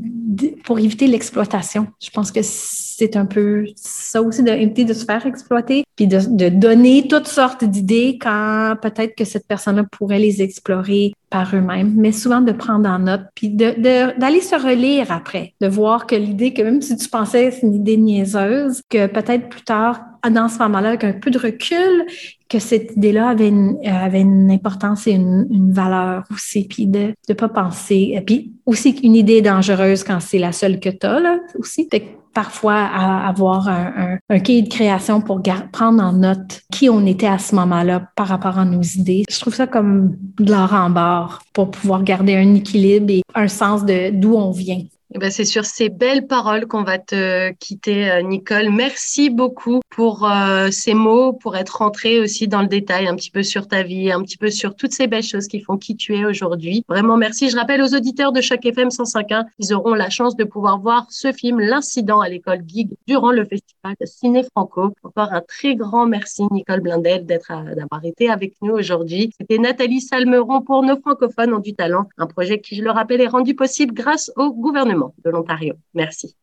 [0.65, 1.89] pour éviter l'exploitation.
[2.03, 6.19] Je pense que c'est un peu ça aussi d'éviter de se faire exploiter, puis de,
[6.19, 11.13] de donner toutes sortes d'idées quand peut-être que cette personne-là pourrait les explorer
[11.43, 16.15] eux-mêmes, mais souvent de prendre en note, puis d'aller se relire après, de voir que
[16.15, 20.49] l'idée, que même si tu pensais c'est une idée niaiseuse, que peut-être plus tard, dans
[20.49, 22.07] ce moment-là, avec un peu de recul,
[22.49, 27.13] que cette idée-là avait une, avait une importance et une, une valeur aussi, puis de
[27.29, 28.23] ne pas penser.
[28.27, 31.89] Puis aussi une idée dangereuse quand c'est la seule que tu as, là, aussi.
[32.35, 35.41] Parfois à avoir un, un, cahier de création pour
[35.73, 39.25] prendre en note qui on était à ce moment-là par rapport à nos idées.
[39.31, 43.49] Je trouve ça comme de l'or en barre pour pouvoir garder un équilibre et un
[43.49, 44.83] sens de d'où on vient.
[45.17, 48.71] Eh ben, c'est sur ces belles paroles qu'on va te quitter, euh, Nicole.
[48.71, 53.31] Merci beaucoup pour euh, ces mots, pour être rentrée aussi dans le détail un petit
[53.31, 55.95] peu sur ta vie, un petit peu sur toutes ces belles choses qui font qui
[55.95, 56.85] tu es aujourd'hui.
[56.89, 57.49] Vraiment, merci.
[57.49, 61.07] Je rappelle aux auditeurs de chaque FM 105.1, ils auront la chance de pouvoir voir
[61.11, 64.95] ce film, L'incident à l'école Gig, durant le festival Ciné Franco.
[65.05, 69.31] Encore un très grand merci, Nicole Blindel, d'être d'avoir été avec nous aujourd'hui.
[69.39, 73.21] C'était Nathalie Salmeron pour Nos francophones ont du talent, un projet qui, je le rappelle,
[73.21, 75.75] est rendu possible grâce au gouvernement de l'Ontario.
[75.95, 76.37] Merci.